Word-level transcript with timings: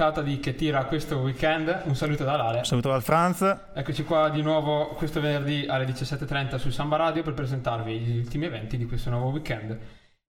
puntata 0.00 0.22
di 0.22 0.40
Che 0.40 0.54
tira 0.54 0.86
questo 0.86 1.18
weekend. 1.18 1.82
Un 1.84 1.94
saluto 1.94 2.24
da 2.24 2.34
Lale. 2.34 2.58
Un 2.58 2.64
saluto 2.64 2.88
dal 2.88 3.02
Franz. 3.02 3.42
Eccoci 3.74 4.02
qua 4.04 4.30
di 4.30 4.40
nuovo 4.40 4.86
questo 4.94 5.20
venerdì 5.20 5.66
alle 5.68 5.84
17.30 5.84 6.56
su 6.56 6.70
Samba 6.70 6.96
Radio 6.96 7.22
per 7.22 7.34
presentarvi 7.34 7.98
gli 7.98 8.16
ultimi 8.16 8.46
eventi 8.46 8.78
di 8.78 8.86
questo 8.86 9.10
nuovo 9.10 9.28
weekend. 9.28 9.78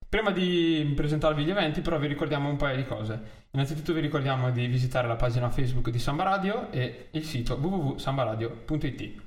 Prima 0.10 0.32
di 0.32 0.92
presentarvi 0.94 1.46
gli 1.46 1.52
eventi 1.52 1.80
però 1.80 1.98
vi 2.00 2.08
ricordiamo 2.08 2.50
un 2.50 2.58
paio 2.58 2.76
di 2.76 2.86
cose. 2.86 3.48
Innanzitutto 3.52 3.94
vi 3.94 4.02
ricordiamo 4.02 4.52
di 4.52 4.68
visitare 4.68 5.08
la 5.08 5.16
pagina 5.16 5.50
Facebook 5.50 5.90
di 5.90 6.00
Samba 6.00 6.24
Radio 6.24 6.70
e 6.70 7.08
il 7.12 7.24
sito 7.24 7.56
www.sambaradio.it. 7.56 9.22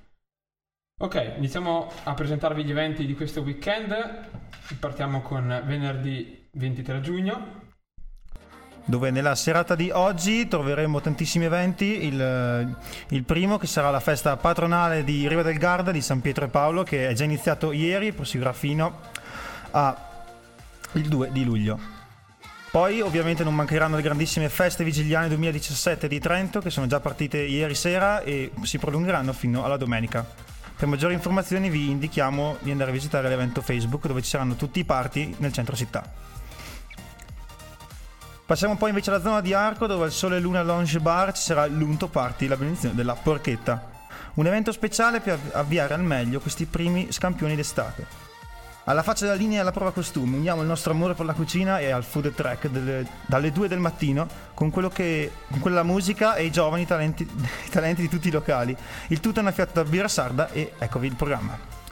Ok, 1.00 1.36
iniziamo 1.38 1.90
a 2.02 2.12
presentarvi 2.12 2.64
gli 2.64 2.70
eventi 2.70 3.06
di 3.06 3.14
questo 3.14 3.40
weekend. 3.40 3.94
Partiamo 4.78 5.22
con 5.22 5.62
venerdì 5.64 6.48
23 6.52 7.00
giugno, 7.00 7.62
dove 8.84 9.10
nella 9.10 9.34
serata 9.34 9.74
di 9.74 9.90
oggi 9.90 10.46
troveremo 10.46 11.00
tantissimi 11.00 11.44
eventi. 11.44 12.04
Il, 12.04 12.76
il, 13.08 13.24
primo 13.24 13.58
che 13.58 13.66
sarà 13.66 13.90
la 13.90 14.00
festa 14.00 14.36
patronale 14.36 15.04
di 15.04 15.26
Riva 15.28 15.42
del 15.42 15.58
Garda 15.58 15.90
di 15.90 16.00
San 16.00 16.20
Pietro 16.20 16.44
e 16.44 16.48
Paolo, 16.48 16.82
che 16.82 17.08
è 17.08 17.12
già 17.14 17.24
iniziato 17.24 17.72
ieri 17.72 18.08
e 18.08 18.12
proseguirà 18.12 18.52
fino 18.52 19.00
al 19.70 19.96
2 20.92 21.30
di 21.32 21.44
luglio. 21.44 21.78
Poi 22.70 23.00
ovviamente 23.00 23.44
non 23.44 23.54
mancheranno 23.54 23.94
le 23.94 24.02
grandissime 24.02 24.48
feste 24.48 24.82
vigiliane 24.82 25.28
2017 25.28 26.08
di 26.08 26.18
Trento 26.18 26.60
che 26.60 26.70
sono 26.70 26.88
già 26.88 26.98
partite 26.98 27.38
ieri 27.38 27.76
sera 27.76 28.20
e 28.22 28.50
si 28.62 28.78
prolungheranno 28.78 29.32
fino 29.32 29.64
alla 29.64 29.76
domenica. 29.76 30.26
Per 30.76 30.88
maggiori 30.88 31.14
informazioni 31.14 31.70
vi 31.70 31.90
indichiamo 31.90 32.56
di 32.60 32.72
andare 32.72 32.90
a 32.90 32.92
visitare 32.92 33.28
l'evento 33.28 33.62
Facebook 33.62 34.08
dove 34.08 34.22
ci 34.22 34.30
saranno 34.30 34.56
tutti 34.56 34.80
i 34.80 34.84
party 34.84 35.36
nel 35.38 35.52
centro 35.52 35.76
città. 35.76 36.02
Passiamo 38.46 38.76
poi 38.76 38.90
invece 38.90 39.08
alla 39.08 39.22
zona 39.22 39.40
di 39.40 39.54
Arco 39.54 39.86
dove 39.86 40.04
al 40.04 40.12
Sole 40.12 40.38
Luna 40.38 40.62
Lounge 40.62 41.00
Bar 41.00 41.32
ci 41.32 41.40
sarà 41.40 41.64
l'Unto 41.64 42.08
Party, 42.08 42.46
la 42.46 42.58
benedizione 42.58 42.94
della 42.94 43.14
porchetta. 43.14 43.90
Un 44.34 44.46
evento 44.46 44.70
speciale 44.70 45.20
per 45.20 45.38
avviare 45.52 45.94
al 45.94 46.02
meglio 46.02 46.40
questi 46.40 46.66
primi 46.66 47.10
scampioni 47.10 47.56
d'estate. 47.56 48.06
Alla 48.84 49.02
faccia 49.02 49.24
della 49.24 49.38
linea 49.38 49.56
e 49.56 49.60
alla 49.62 49.72
prova 49.72 49.92
costume 49.92 50.36
uniamo 50.36 50.60
il 50.60 50.66
nostro 50.66 50.92
amore 50.92 51.14
per 51.14 51.24
la 51.24 51.32
cucina 51.32 51.78
e 51.78 51.90
al 51.90 52.04
food 52.04 52.34
track 52.34 52.68
delle, 52.68 53.06
dalle 53.24 53.50
2 53.50 53.66
del 53.66 53.78
mattino 53.78 54.28
con, 54.52 54.70
che, 54.92 55.32
con 55.48 55.60
quella 55.60 55.82
musica 55.82 56.34
e 56.34 56.44
i 56.44 56.50
giovani 56.50 56.84
talenti, 56.84 57.22
i 57.64 57.70
talenti 57.70 58.02
di 58.02 58.10
tutti 58.10 58.28
i 58.28 58.30
locali. 58.30 58.76
Il 59.06 59.20
tutto 59.20 59.38
è 59.38 59.42
una 59.42 59.52
fiata 59.52 59.82
da 59.82 59.88
birra 59.88 60.08
sarda 60.08 60.50
e 60.50 60.74
eccovi 60.78 61.06
il 61.06 61.14
programma. 61.14 61.83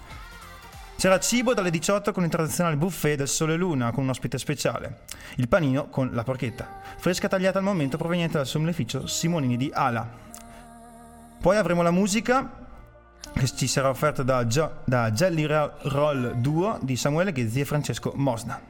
C'era 1.02 1.18
cibo 1.18 1.52
dalle 1.52 1.70
18 1.70 2.12
con 2.12 2.22
il 2.22 2.30
tradizionale 2.30 2.76
buffet 2.76 3.16
del 3.16 3.26
Sole 3.26 3.56
Luna 3.56 3.90
con 3.90 4.04
un 4.04 4.10
ospite 4.10 4.38
speciale. 4.38 5.00
Il 5.34 5.48
panino 5.48 5.88
con 5.88 6.10
la 6.12 6.22
porchetta, 6.22 6.80
fresca 6.96 7.26
tagliata 7.26 7.58
al 7.58 7.64
momento 7.64 7.96
proveniente 7.96 8.36
dal 8.36 8.46
somnificio 8.46 9.08
Simonini 9.08 9.56
di 9.56 9.68
Ala. 9.74 10.08
Poi 11.40 11.56
avremo 11.56 11.82
la 11.82 11.90
musica 11.90 12.48
che 13.34 13.46
ci 13.48 13.66
sarà 13.66 13.88
offerta 13.88 14.22
da, 14.22 14.46
Gio- 14.46 14.82
da 14.84 15.10
Jelly 15.10 15.44
Roll 15.44 16.34
Duo 16.34 16.78
di 16.80 16.94
Samuele 16.94 17.32
Ghezzi 17.32 17.58
e 17.58 17.64
Francesco 17.64 18.12
Mosna. 18.14 18.60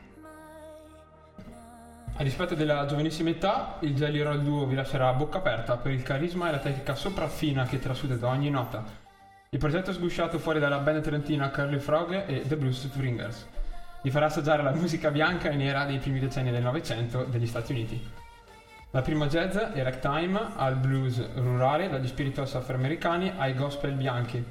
A 2.16 2.22
dispetto 2.22 2.54
della 2.54 2.87
giovanissima 2.87 3.28
età, 3.28 3.76
il 3.81 3.94
Jelly 3.94 4.22
Roll 4.22 4.43
Duo 4.43 4.64
vi 4.64 4.75
lascerà 4.75 5.09
a 5.09 5.12
bocca 5.12 5.37
aperta 5.37 5.76
per 5.76 5.93
il 5.93 6.03
carisma 6.03 6.49
e 6.49 6.53
la 6.53 6.60
tecnica 6.60 6.94
sopraffina 6.94 7.66
che 7.66 7.78
trasuda 7.78 8.14
da 8.14 8.28
ogni 8.28 8.49
nota 8.49 9.02
il 9.55 9.59
progetto 9.59 9.91
è 9.91 9.93
sgusciato 9.93 10.39
fuori 10.39 10.59
dalla 10.59 10.79
band 10.79 11.03
trentina 11.03 11.51
Curly 11.51 11.79
Frog 11.79 12.27
e 12.27 12.43
The 12.47 12.57
Blues 12.57 12.87
Springers. 12.87 13.47
Gli 14.01 14.09
farà 14.09 14.25
assaggiare 14.25 14.63
la 14.63 14.71
musica 14.71 15.11
bianca 15.11 15.51
e 15.51 15.57
nera 15.57 15.85
dei 15.85 15.99
primi 15.99 16.21
decenni 16.21 16.51
del 16.51 16.63
Novecento 16.63 17.25
degli 17.25 17.47
Stati 17.47 17.73
Uniti. 17.73 18.03
Dal 18.91 19.03
primo 19.03 19.27
jazz 19.27 19.55
e 19.75 19.83
ragtime 19.83 20.53
al 20.57 20.77
blues 20.77 21.35
rurale, 21.35 21.91
dagli 21.91 22.07
spirituals 22.07 22.55
afroamericani 22.55 23.35
ai 23.37 23.55
gospel 23.55 23.93
bianchi 23.93 24.43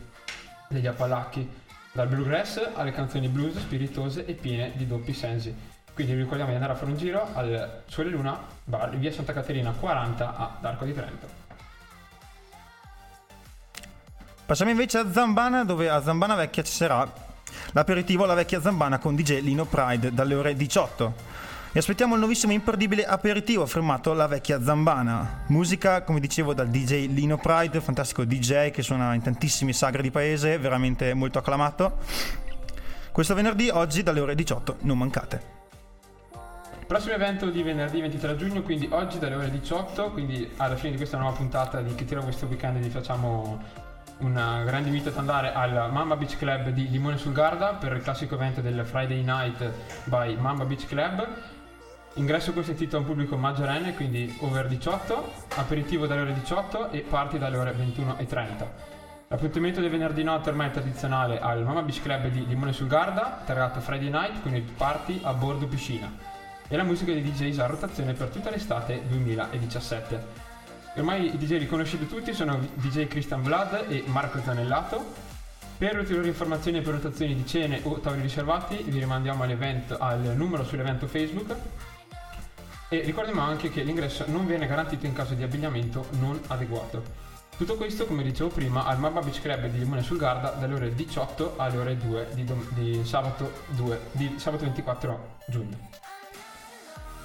degli 0.69 0.85
Appalacchi, 0.85 1.49
dal 1.91 2.07
bluegrass 2.07 2.69
alle 2.75 2.91
canzoni 2.91 3.27
blues 3.27 3.57
spiritose 3.57 4.23
e 4.27 4.33
piene 4.33 4.73
di 4.75 4.85
doppi 4.85 5.13
sensi. 5.13 5.51
Quindi 5.95 6.13
vi 6.13 6.19
ricordiamo 6.19 6.51
di 6.51 6.57
andare 6.57 6.73
a 6.73 6.75
fare 6.75 6.91
un 6.91 6.97
giro 6.97 7.27
al 7.33 7.81
Sole 7.87 8.11
Luna 8.11 8.39
Bar 8.65 8.95
via 8.95 9.11
Santa 9.11 9.33
Caterina 9.33 9.71
40 9.71 10.35
ad 10.35 10.63
Arco 10.63 10.85
di 10.85 10.93
Trento. 10.93 11.40
Passiamo 14.51 14.71
invece 14.71 14.97
a 14.97 15.09
Zambana, 15.09 15.63
dove 15.63 15.87
a 15.87 16.01
Zambana 16.03 16.35
Vecchia 16.35 16.61
ci 16.61 16.73
sarà 16.73 17.09
l'aperitivo 17.71 18.25
La 18.25 18.33
Vecchia 18.33 18.59
Zambana 18.59 18.99
con 18.99 19.15
DJ 19.15 19.39
Lino 19.39 19.63
Pride 19.63 20.13
dalle 20.13 20.35
ore 20.35 20.55
18. 20.55 21.13
E 21.71 21.79
aspettiamo 21.79 22.15
il 22.15 22.19
nuovissimo 22.19 22.51
imperdibile 22.51 23.05
aperitivo 23.05 23.65
firmato 23.65 24.11
La 24.11 24.27
Vecchia 24.27 24.61
Zambana. 24.61 25.43
Musica, 25.47 26.01
come 26.01 26.19
dicevo, 26.19 26.53
dal 26.53 26.67
DJ 26.67 27.07
Lino 27.13 27.37
Pride, 27.37 27.79
fantastico 27.79 28.25
DJ 28.25 28.71
che 28.71 28.81
suona 28.81 29.13
in 29.13 29.21
tantissime 29.21 29.71
sagre 29.71 30.01
di 30.01 30.11
paese, 30.11 30.57
veramente 30.57 31.13
molto 31.13 31.39
acclamato. 31.39 31.99
Questo 33.13 33.33
venerdì, 33.33 33.69
oggi 33.69 34.03
dalle 34.03 34.19
ore 34.19 34.35
18, 34.35 34.79
non 34.81 34.97
mancate. 34.97 35.41
Prossimo 36.85 37.13
evento 37.13 37.49
di 37.49 37.63
venerdì 37.63 38.01
23 38.01 38.35
giugno, 38.35 38.61
quindi 38.63 38.89
oggi 38.91 39.17
dalle 39.17 39.35
ore 39.35 39.49
18, 39.49 40.11
quindi 40.11 40.45
alla 40.57 40.75
fine 40.75 40.91
di 40.91 40.97
questa 40.97 41.17
nuova 41.17 41.37
puntata 41.37 41.79
di 41.79 41.95
Che 41.95 42.03
tira 42.03 42.19
questo 42.19 42.47
weekend 42.47 42.79
vi 42.79 42.89
facciamo 42.89 43.89
un 44.21 44.63
grande 44.65 44.89
invito 44.89 45.09
ad 45.09 45.17
andare 45.17 45.53
al 45.53 45.91
Mamba 45.91 46.15
Beach 46.15 46.37
Club 46.37 46.69
di 46.69 46.89
Limone 46.89 47.17
sul 47.17 47.33
Garda 47.33 47.73
per 47.73 47.93
il 47.93 48.01
classico 48.01 48.35
evento 48.35 48.61
del 48.61 48.85
Friday 48.85 49.23
Night 49.23 49.71
by 50.05 50.35
Mamba 50.37 50.65
Beach 50.65 50.85
Club. 50.87 51.27
Ingresso 52.15 52.53
consentito 52.53 52.97
a 52.97 52.99
un 52.99 53.05
pubblico 53.05 53.37
maggiorenne, 53.37 53.95
quindi 53.95 54.35
over 54.41 54.67
18, 54.67 55.33
aperitivo 55.55 56.07
dalle 56.07 56.21
ore 56.21 56.33
18 56.33 56.91
e 56.91 56.99
party 57.01 57.37
dalle 57.37 57.57
ore 57.57 57.71
21.30. 57.71 58.67
L'appuntamento 59.27 59.79
del 59.79 59.89
venerdì 59.89 60.23
notte 60.23 60.49
ormai 60.49 60.67
è 60.67 60.71
tradizionale 60.71 61.39
al 61.39 61.63
Mama 61.63 61.81
Beach 61.81 62.01
Club 62.01 62.27
di 62.27 62.45
Limone 62.45 62.73
sul 62.73 62.87
Garda, 62.87 63.41
targato 63.45 63.79
Friday 63.79 64.09
Night 64.09 64.41
con 64.41 64.53
il 64.53 64.63
party 64.63 65.21
a 65.23 65.33
bordo 65.33 65.67
piscina 65.67 66.11
e 66.67 66.77
la 66.77 66.83
musica 66.83 67.11
dei 67.11 67.21
DJs 67.21 67.59
a 67.59 67.65
rotazione 67.65 68.13
per 68.13 68.29
tutta 68.29 68.49
l'estate 68.49 69.01
2017. 69.07 70.50
Ormai 70.95 71.33
i 71.33 71.37
DJ 71.37 71.57
li 71.57 71.67
conoscete 71.67 72.05
tutti, 72.05 72.33
sono 72.33 72.59
DJ 72.73 73.07
Christian 73.07 73.41
Vlad 73.41 73.85
e 73.87 74.03
Marco 74.07 74.41
Zanellato. 74.41 75.29
Per 75.77 75.97
ulteriori 75.97 76.27
informazioni 76.27 76.79
e 76.79 76.81
prenotazioni 76.81 77.33
di 77.33 77.47
cene 77.47 77.79
o 77.83 77.99
tavoli 77.99 78.21
riservati 78.21 78.75
vi 78.85 78.99
rimandiamo 78.99 79.43
al 79.43 80.33
numero 80.35 80.65
sull'evento 80.65 81.07
Facebook. 81.07 81.55
E 82.89 82.99
ricordiamo 83.03 83.39
anche 83.39 83.69
che 83.69 83.83
l'ingresso 83.83 84.25
non 84.27 84.45
viene 84.45 84.67
garantito 84.67 85.05
in 85.05 85.13
caso 85.13 85.33
di 85.33 85.43
abbigliamento 85.43 86.07
non 86.19 86.37
adeguato. 86.47 87.29
Tutto 87.55 87.75
questo, 87.77 88.05
come 88.05 88.21
dicevo 88.23 88.49
prima, 88.49 88.85
al 88.85 88.99
Mabba 88.99 89.21
Beach 89.21 89.41
Club 89.41 89.67
di 89.67 89.79
Limone 89.79 90.03
sul 90.03 90.17
Garda 90.17 90.49
dalle 90.49 90.73
ore 90.73 90.93
18 90.93 91.53
alle 91.55 91.77
ore 91.77 91.97
2 91.97 92.27
di, 92.33 92.43
dom- 92.43 92.69
di, 92.73 93.05
sabato, 93.05 93.63
2, 93.67 93.99
di 94.11 94.35
sabato 94.37 94.65
24 94.65 95.37
giugno. 95.47 96.10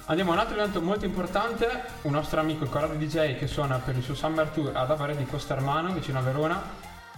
Andiamo 0.09 0.31
a 0.31 0.35
un 0.35 0.39
altro 0.39 0.55
evento 0.55 0.81
molto 0.81 1.03
importante, 1.03 1.67
un 2.03 2.13
nostro 2.13 2.39
amico 2.39 2.63
il 2.63 2.69
Corrado 2.69 2.93
DJ 2.93 3.35
che 3.35 3.45
suona 3.45 3.77
per 3.79 3.93
il 3.97 4.01
suo 4.01 4.15
Summer 4.15 4.47
Tour 4.47 4.71
ad 4.73 4.89
Avare 4.89 5.17
di 5.17 5.25
Costermano, 5.25 5.91
vicino 5.91 6.19
a 6.19 6.21
Verona. 6.21 6.63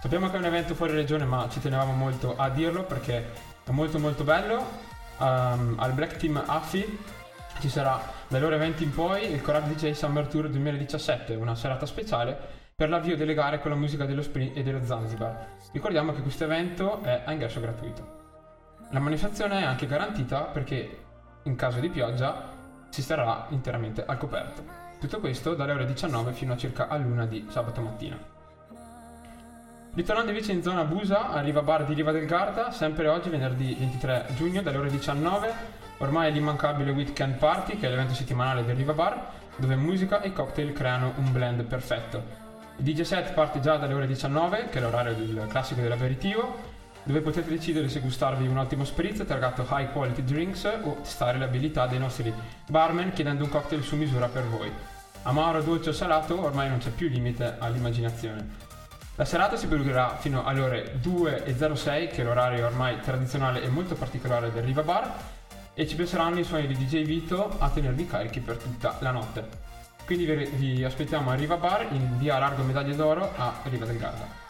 Sappiamo 0.01 0.27
che 0.27 0.37
è 0.37 0.39
un 0.39 0.45
evento 0.45 0.73
fuori 0.73 0.93
regione 0.93 1.23
ma 1.23 1.47
ci 1.51 1.59
tenevamo 1.59 1.93
molto 1.93 2.33
a 2.35 2.49
dirlo 2.49 2.85
perché 2.85 3.31
è 3.63 3.69
molto 3.69 3.99
molto 3.99 4.23
bello. 4.23 4.65
Um, 5.17 5.75
al 5.77 5.91
Black 5.93 6.17
Team 6.17 6.41
Affi 6.43 6.97
ci 7.59 7.69
sarà 7.69 8.01
dalle 8.27 8.45
ore 8.45 8.57
20 8.57 8.83
in 8.83 8.91
poi 8.91 9.33
il 9.33 9.41
Corrado 9.43 9.71
DJ 9.71 9.91
Summer 9.91 10.25
Tour 10.25 10.49
2017, 10.49 11.35
una 11.35 11.53
serata 11.53 11.85
speciale 11.85 12.35
per 12.73 12.89
l'avvio 12.89 13.15
delle 13.15 13.35
gare 13.35 13.59
con 13.59 13.69
la 13.69 13.77
musica 13.77 14.05
dello 14.05 14.23
Sprint 14.23 14.57
e 14.57 14.63
dello 14.63 14.83
Zanzibar. 14.83 15.57
Ricordiamo 15.73 16.11
che 16.11 16.23
questo 16.23 16.45
evento 16.45 17.03
è 17.03 17.21
a 17.23 17.31
ingresso 17.31 17.59
gratuito. 17.59 18.17
La 18.89 18.99
manifestazione 18.99 19.59
è 19.59 19.63
anche 19.63 19.85
garantita 19.85 20.45
perché 20.45 21.03
in 21.43 21.55
caso 21.55 21.79
di 21.79 21.89
pioggia 21.89 22.57
si 22.89 23.01
starà 23.01 23.45
interamente 23.49 24.03
al 24.05 24.17
coperto. 24.17 24.63
Tutto 24.99 25.19
questo 25.19 25.55
dalle 25.55 25.71
ore 25.71 25.85
19 25.85 26.33
fino 26.33 26.53
a 26.53 26.57
circa 26.57 26.87
a 26.87 26.97
luna 26.97 27.25
di 27.25 27.47
sabato 27.49 27.81
mattina. 27.81 28.17
Ritornando 29.93 30.31
invece 30.31 30.51
in 30.51 30.61
zona 30.61 30.83
Busa, 30.83 31.29
a 31.29 31.41
Riva 31.41 31.61
Bar 31.61 31.85
di 31.85 31.93
Riva 31.93 32.11
del 32.11 32.25
Garda, 32.25 32.71
sempre 32.71 33.07
oggi, 33.07 33.29
venerdì 33.29 33.73
23 33.73 34.27
giugno, 34.35 34.61
dalle 34.61 34.77
ore 34.77 34.89
19, 34.89 35.51
ormai 35.97 36.29
è 36.29 36.31
l'immancabile 36.31 36.91
Weekend 36.91 37.35
Party, 37.35 37.79
che 37.79 37.87
è 37.87 37.89
l'evento 37.89 38.13
settimanale 38.13 38.63
del 38.63 38.75
Riva 38.75 38.93
Bar, 38.93 39.31
dove 39.55 39.75
musica 39.75 40.21
e 40.21 40.31
cocktail 40.31 40.73
creano 40.73 41.13
un 41.17 41.31
blend 41.31 41.63
perfetto. 41.63 42.23
Il 42.77 42.83
DJ 42.83 43.01
set 43.01 43.33
parte 43.33 43.59
già 43.59 43.77
dalle 43.77 43.93
ore 43.93 44.07
19, 44.07 44.69
che 44.69 44.77
è 44.77 44.81
l'orario 44.81 45.13
del 45.13 45.47
classico 45.49 45.81
dell'aperitivo, 45.81 46.68
dove 47.09 47.21
potete 47.21 47.49
decidere 47.49 47.89
se 47.89 48.01
gustarvi 48.01 48.45
un 48.45 48.59
ottimo 48.59 48.83
spritz 48.83 49.25
targato 49.25 49.65
High 49.67 49.91
Quality 49.91 50.23
Drinks 50.23 50.63
o 50.83 50.97
testare 51.01 51.39
le 51.39 51.45
abilità 51.45 51.87
dei 51.87 51.97
nostri 51.97 52.31
barman 52.67 53.13
chiedendo 53.13 53.45
un 53.45 53.49
cocktail 53.49 53.81
su 53.81 53.95
misura 53.95 54.27
per 54.27 54.43
voi. 54.43 54.71
Amaro, 55.23 55.63
dolce 55.63 55.89
o 55.89 55.91
salato, 55.91 56.39
ormai 56.39 56.69
non 56.69 56.77
c'è 56.77 56.91
più 56.91 57.09
limite 57.09 57.55
all'immaginazione. 57.57 58.47
La 59.15 59.25
serata 59.25 59.57
si 59.57 59.65
prolungherà 59.65 60.17
fino 60.17 60.45
alle 60.45 60.61
ore 60.61 60.99
2.06, 61.01 62.09
che 62.09 62.21
è 62.21 62.23
l'orario 62.23 62.67
ormai 62.67 62.99
tradizionale 62.99 63.63
e 63.63 63.69
molto 63.69 63.95
particolare 63.95 64.51
del 64.51 64.61
Riva 64.61 64.83
Bar, 64.83 65.11
e 65.73 65.87
ci 65.87 65.95
penseranno 65.95 66.37
i 66.37 66.43
suoni 66.43 66.67
di 66.67 66.77
DJ 66.77 67.05
Vito 67.05 67.55
a 67.57 67.71
tenervi 67.71 68.05
carichi 68.05 68.39
per 68.39 68.57
tutta 68.57 68.97
la 68.99 69.09
notte. 69.09 69.47
Quindi 70.05 70.25
vi, 70.25 70.45
vi 70.45 70.83
aspettiamo 70.83 71.31
a 71.31 71.33
Riva 71.33 71.57
Bar 71.57 71.87
in 71.89 72.19
via 72.19 72.37
Largo 72.37 72.61
Medaglie 72.61 72.95
d'Oro 72.95 73.33
a 73.35 73.55
Riva 73.63 73.85
del 73.85 73.97
Garda. 73.97 74.48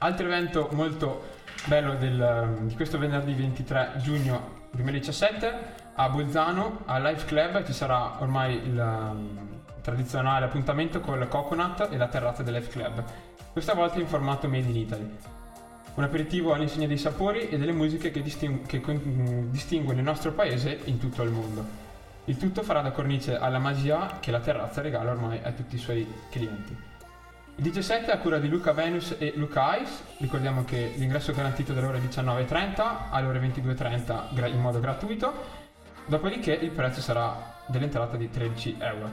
Altro 0.00 0.26
evento 0.26 0.68
molto 0.72 1.24
bello 1.64 1.94
del, 1.94 2.58
di 2.66 2.74
questo 2.76 2.98
venerdì 2.98 3.32
23 3.32 3.94
giugno 3.96 4.66
2017 4.70 5.74
a 5.94 6.08
Bolzano, 6.08 6.82
al 6.84 7.02
Life 7.02 7.26
Club, 7.26 7.64
ci 7.64 7.72
sarà 7.72 8.22
ormai 8.22 8.54
il 8.64 8.78
um, 8.78 9.62
tradizionale 9.82 10.44
appuntamento 10.44 11.00
con 11.00 11.20
il 11.20 11.26
Coconut 11.26 11.88
e 11.90 11.96
la 11.96 12.06
terrazza 12.06 12.44
del 12.44 12.54
Life 12.54 12.70
Club, 12.70 13.02
questa 13.50 13.74
volta 13.74 13.98
in 13.98 14.06
formato 14.06 14.46
Made 14.46 14.68
in 14.68 14.76
Italy. 14.76 15.16
Un 15.94 16.04
aperitivo 16.04 16.52
all'insegna 16.52 16.86
dei 16.86 16.96
sapori 16.96 17.48
e 17.48 17.58
delle 17.58 17.72
musiche 17.72 18.12
che, 18.12 18.22
distingu- 18.22 18.68
che 18.68 18.80
con- 18.80 19.48
distinguono 19.50 19.98
il 19.98 20.04
nostro 20.04 20.30
paese 20.30 20.78
in 20.84 20.98
tutto 20.98 21.24
il 21.24 21.30
mondo. 21.32 21.64
Il 22.26 22.36
tutto 22.36 22.62
farà 22.62 22.82
da 22.82 22.92
cornice 22.92 23.36
alla 23.36 23.58
magia 23.58 24.18
che 24.20 24.30
la 24.30 24.38
terrazza 24.38 24.80
regala 24.80 25.10
ormai 25.10 25.40
a 25.42 25.50
tutti 25.50 25.74
i 25.74 25.78
suoi 25.78 26.06
clienti. 26.30 26.87
Il 27.58 27.64
17 27.64 28.06
è 28.06 28.14
a 28.14 28.18
cura 28.18 28.38
di 28.38 28.48
Luca 28.48 28.72
Venus 28.72 29.16
e 29.18 29.32
Luca 29.34 29.76
Ice, 29.78 29.92
ricordiamo 30.18 30.64
che 30.64 30.92
l'ingresso 30.94 31.32
è 31.32 31.34
garantito 31.34 31.72
dalle 31.72 31.88
ore 31.88 31.98
19.30 31.98 33.10
alle 33.10 33.26
ore 33.26 33.40
22.30 33.40 34.48
in 34.48 34.60
modo 34.60 34.78
gratuito 34.78 35.66
Dopodiché 36.08 36.52
il 36.52 36.70
prezzo 36.70 37.02
sarà 37.02 37.56
dell'entrata 37.66 38.16
di 38.16 38.30
13 38.30 38.76
euro. 38.78 39.10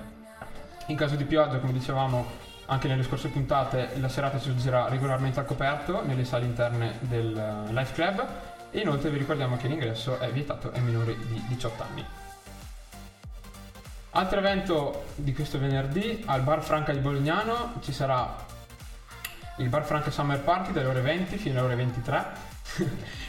In 0.85 0.95
caso 0.95 1.15
di 1.15 1.25
pioggia, 1.25 1.57
come 1.57 1.73
dicevamo 1.73 2.25
anche 2.67 2.87
nelle 2.87 3.03
scorse 3.03 3.27
puntate, 3.27 3.89
la 3.99 4.07
serata 4.07 4.37
si 4.37 4.49
svolgerà 4.49 4.87
regolarmente 4.87 5.39
al 5.39 5.45
coperto 5.45 6.05
nelle 6.05 6.23
sale 6.23 6.45
interne 6.45 6.99
del 7.01 7.35
eh, 7.35 7.73
Life 7.73 7.93
Club 7.93 8.25
e 8.71 8.79
inoltre 8.79 9.09
vi 9.09 9.17
ricordiamo 9.17 9.57
che 9.57 9.67
l'ingresso 9.67 10.19
è 10.19 10.31
vietato 10.31 10.71
ai 10.71 10.81
minori 10.81 11.17
di 11.27 11.43
18 11.47 11.83
anni. 11.83 12.24
Altro 14.17 14.39
evento 14.39 15.07
di 15.15 15.33
questo 15.33 15.59
venerdì 15.59 16.23
al 16.27 16.39
Bar 16.39 16.63
Franca 16.63 16.93
di 16.93 16.99
Bolognano 16.99 17.73
ci 17.81 17.91
sarà 17.91 18.33
il 19.57 19.67
Bar 19.67 19.83
Franca 19.83 20.09
Summer 20.09 20.39
Party 20.39 20.71
dalle 20.71 20.87
ore 20.87 21.01
20 21.01 21.35
fino 21.35 21.59
alle 21.59 21.65
ore 21.65 21.75
23 21.75 22.25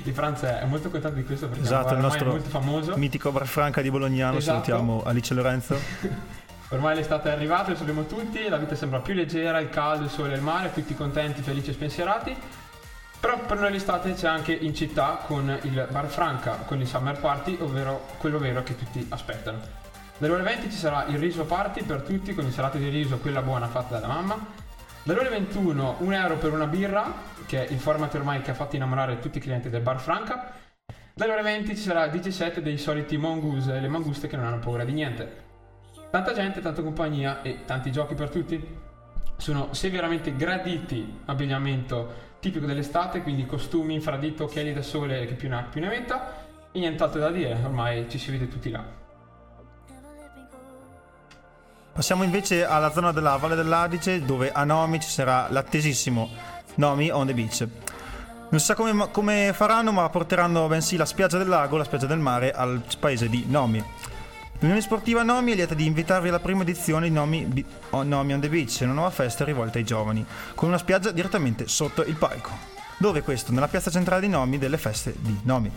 di 0.05 0.13
Franz 0.13 0.43
è 0.43 0.65
molto 0.65 0.89
contento 0.89 1.17
di 1.17 1.25
questo 1.25 1.49
perché 1.49 1.65
esatto, 1.65 1.89
è 1.89 1.95
il 1.95 2.03
nostro 2.03 2.31
molto 2.31 2.49
famoso. 2.49 2.97
Mitico 2.97 3.33
Bar 3.33 3.49
Franca 3.49 3.83
di 3.83 3.91
Bolognano, 3.91 4.37
esatto. 4.37 4.63
salutiamo 4.63 5.03
Alice 5.05 5.35
Lorenzo. 5.35 5.77
Ormai 6.71 6.95
l'estate 6.95 7.31
è 7.31 7.33
arrivata, 7.33 7.71
lo 7.71 7.77
sappiamo 7.77 8.07
tutti, 8.07 8.49
la 8.49 8.57
vita 8.57 8.77
sembra 8.77 9.01
più 9.01 9.15
leggera, 9.15 9.59
il 9.59 9.71
caldo, 9.71 10.05
il 10.05 10.11
sole 10.11 10.35
e 10.35 10.37
il 10.37 10.43
mare, 10.43 10.73
tutti 10.73 10.95
contenti, 10.95 11.43
felici 11.43 11.71
e 11.71 11.73
spensierati. 11.73 12.37
Però 13.19 13.41
per 13.41 13.59
noi 13.59 13.73
l'estate 13.73 14.15
c'è 14.15 14.29
anche 14.29 14.53
in 14.53 14.73
città 14.73 15.19
con 15.27 15.59
il 15.63 15.89
Bar 15.91 16.07
Franca, 16.07 16.59
con 16.65 16.81
il 16.81 16.87
Summer 16.87 17.19
Party, 17.19 17.59
ovvero 17.61 18.07
quello 18.19 18.39
vero 18.39 18.63
che 18.63 18.77
tutti 18.77 19.05
aspettano. 19.09 19.86
Dalle 20.19 20.33
ore 20.33 20.43
20 20.45 20.71
ci 20.71 20.77
sarà 20.79 21.05
il 21.09 21.19
riso 21.19 21.45
party 21.45 21.83
per 21.83 22.01
tutti 22.01 22.35
con 22.35 22.47
il 22.47 22.53
salato 22.53 22.79
di 22.79 22.89
riso, 22.89 23.19
quella 23.19 23.43
buona 23.43 23.67
fatta 23.67 23.99
dalla 23.99 24.15
mamma. 24.15 24.47
Dalle 25.03 25.21
ore 25.21 25.29
21 25.29 25.97
un 25.99 26.13
euro 26.15 26.37
per 26.37 26.55
una 26.55 26.67
birra, 26.67 27.13
che 27.45 27.67
è 27.67 27.71
il 27.71 27.79
format 27.79 28.15
ormai 28.15 28.41
che 28.41 28.51
ha 28.51 28.55
fatto 28.55 28.77
innamorare 28.77 29.19
tutti 29.19 29.37
i 29.37 29.41
clienti 29.43 29.69
del 29.69 29.83
bar 29.83 30.01
Franca. 30.01 30.55
Dalle 31.13 31.33
ore 31.33 31.43
20 31.43 31.77
ci 31.77 31.83
sarà 31.83 32.07
il 32.07 32.13
17 32.13 32.63
dei 32.63 32.79
soliti 32.79 33.19
mongoose, 33.19 33.79
le 33.79 33.89
manguste 33.89 34.27
che 34.27 34.37
non 34.37 34.47
hanno 34.47 34.59
paura 34.59 34.85
di 34.85 34.93
niente. 34.93 35.45
Tanta 36.11 36.33
gente, 36.33 36.63
tanta 36.63 36.81
compagnia 36.81 37.43
e 37.43 37.67
tanti 37.67 37.93
giochi 37.93 38.15
per 38.15 38.31
tutti. 38.31 38.79
Sono 39.37 39.75
severamente 39.75 40.35
graditi 40.35 41.21
abbigliamento 41.27 42.35
tipico 42.41 42.65
dell'estate, 42.65 43.21
quindi 43.21 43.45
costumi, 43.45 43.93
infradito, 43.93 44.45
occhiali 44.45 44.73
da 44.73 44.81
sole 44.81 45.27
che 45.27 45.35
più 45.35 45.51
ne 45.51 45.57
ha 45.57 45.63
più 45.63 45.83
ne 45.83 45.89
metta. 45.89 46.47
E 46.73 46.79
nient'altro 46.79 47.21
da 47.21 47.31
dire, 47.31 47.53
ormai 47.63 48.09
ci 48.09 48.17
si 48.17 48.31
vede 48.31 48.49
tutti 48.49 48.71
là. 48.71 49.05
Passiamo 51.97 52.25
invece 52.25 52.67
alla 52.67 52.93
zona 52.93 53.11
della 53.11 53.37
Valle 53.37 53.55
dell'Adice 53.55 54.21
dove 54.21 54.53
a 54.53 54.65
Nomi 54.65 55.01
ci 55.01 55.09
sarà 55.09 55.47
l'attesissimo 55.49 56.29
Nomi 56.75 57.11
on 57.11 57.27
the 57.27 57.33
Beach. 57.33 57.67
Non 58.51 58.61
si 58.61 58.67
sa 58.67 58.75
come, 58.75 59.11
come, 59.11 59.53
faranno, 59.55 59.93
ma 59.93 60.07
porteranno 60.11 60.67
bensì 60.67 60.99
la 60.99 61.07
spiaggia 61.07 61.39
del 61.39 61.49
lago, 61.49 61.79
la 61.79 61.85
spiaggia 61.85 62.05
del 62.05 62.19
mare 62.19 62.53
al 62.53 62.83
paese 63.01 63.31
di 63.31 63.47
Nomi. 63.49 63.83
L'Unione 64.59 64.83
Sportiva 64.83 65.23
Nomi 65.23 65.53
è 65.53 65.55
lieta 65.55 65.73
di 65.73 65.87
invitarvi 65.87 66.29
alla 66.29 66.39
prima 66.39 66.65
edizione 66.65 67.09
di 67.09 67.15
Nomi, 67.15 67.65
Nomi 67.91 68.35
on 68.35 68.41
the 68.41 68.51
Beach, 68.51 68.77
una 68.83 68.93
nuova 68.93 69.11
festa 69.11 69.45
rivolta 69.45 69.79
ai 69.79 69.85
giovani, 69.85 70.23
con 70.55 70.69
una 70.69 70.79
spiaggia 70.79 71.13
direttamente 71.13 71.67
sotto 71.67 72.05
il 72.05 72.17
palco. 72.17 72.51
Dove 72.99 73.23
questo? 73.23 73.53
Nella 73.53 73.69
piazza 73.69 73.91
centrale 73.91 74.21
di 74.21 74.29
Nomi 74.29 74.59
delle 74.59 74.77
feste 74.77 75.15
di 75.19 75.41
Nomi. 75.45 75.73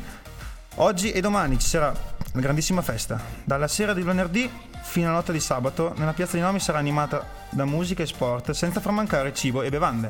Oggi 0.81 1.11
e 1.11 1.19
domani 1.19 1.59
ci 1.59 1.67
sarà 1.67 1.93
una 2.31 2.41
grandissima 2.41 2.81
festa. 2.81 3.19
Dalla 3.43 3.67
sera 3.67 3.93
di 3.93 4.01
venerdì 4.01 4.49
fino 4.81 5.07
alla 5.07 5.17
notte 5.17 5.33
di 5.33 5.41
sabato, 5.41 5.93
nella 5.97 6.13
piazza 6.13 6.37
di 6.37 6.41
Nomi 6.41 6.61
sarà 6.61 6.77
animata 6.77 7.25
da 7.49 7.65
musica 7.65 8.01
e 8.01 8.05
sport, 8.05 8.51
senza 8.51 8.79
far 8.79 8.93
mancare 8.93 9.33
cibo 9.33 9.61
e 9.61 9.69
bevande. 9.69 10.09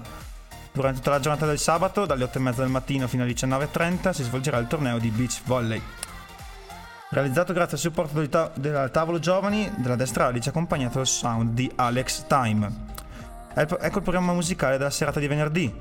Durante 0.71 0.99
tutta 0.99 1.09
la 1.09 1.19
giornata 1.19 1.47
del 1.47 1.57
sabato, 1.57 2.05
dalle 2.05 2.25
8.30 2.25 2.55
del 2.55 2.67
mattino 2.67 3.07
fino 3.07 3.23
alle 3.23 3.33
19.30, 3.33 4.11
si 4.11 4.21
svolgerà 4.21 4.59
il 4.59 4.67
torneo 4.67 4.99
di 4.99 5.09
beach 5.09 5.41
volley. 5.45 5.81
Realizzato 7.09 7.51
grazie 7.51 7.73
al 7.73 7.79
supporto 7.79 8.13
del, 8.13 8.29
ta- 8.29 8.51
del 8.53 8.91
tavolo 8.91 9.17
giovani 9.17 9.71
della 9.77 9.95
destra 9.95 10.27
Alice, 10.27 10.49
accompagnato 10.49 10.97
dal 10.97 11.07
sound 11.07 11.53
di 11.53 11.69
Alex 11.77 12.27
Time. 12.27 12.71
Ecco 13.55 13.77
il 13.81 14.03
programma 14.03 14.33
musicale 14.33 14.77
della 14.77 14.91
serata 14.91 15.19
di 15.19 15.25
venerdì. 15.25 15.73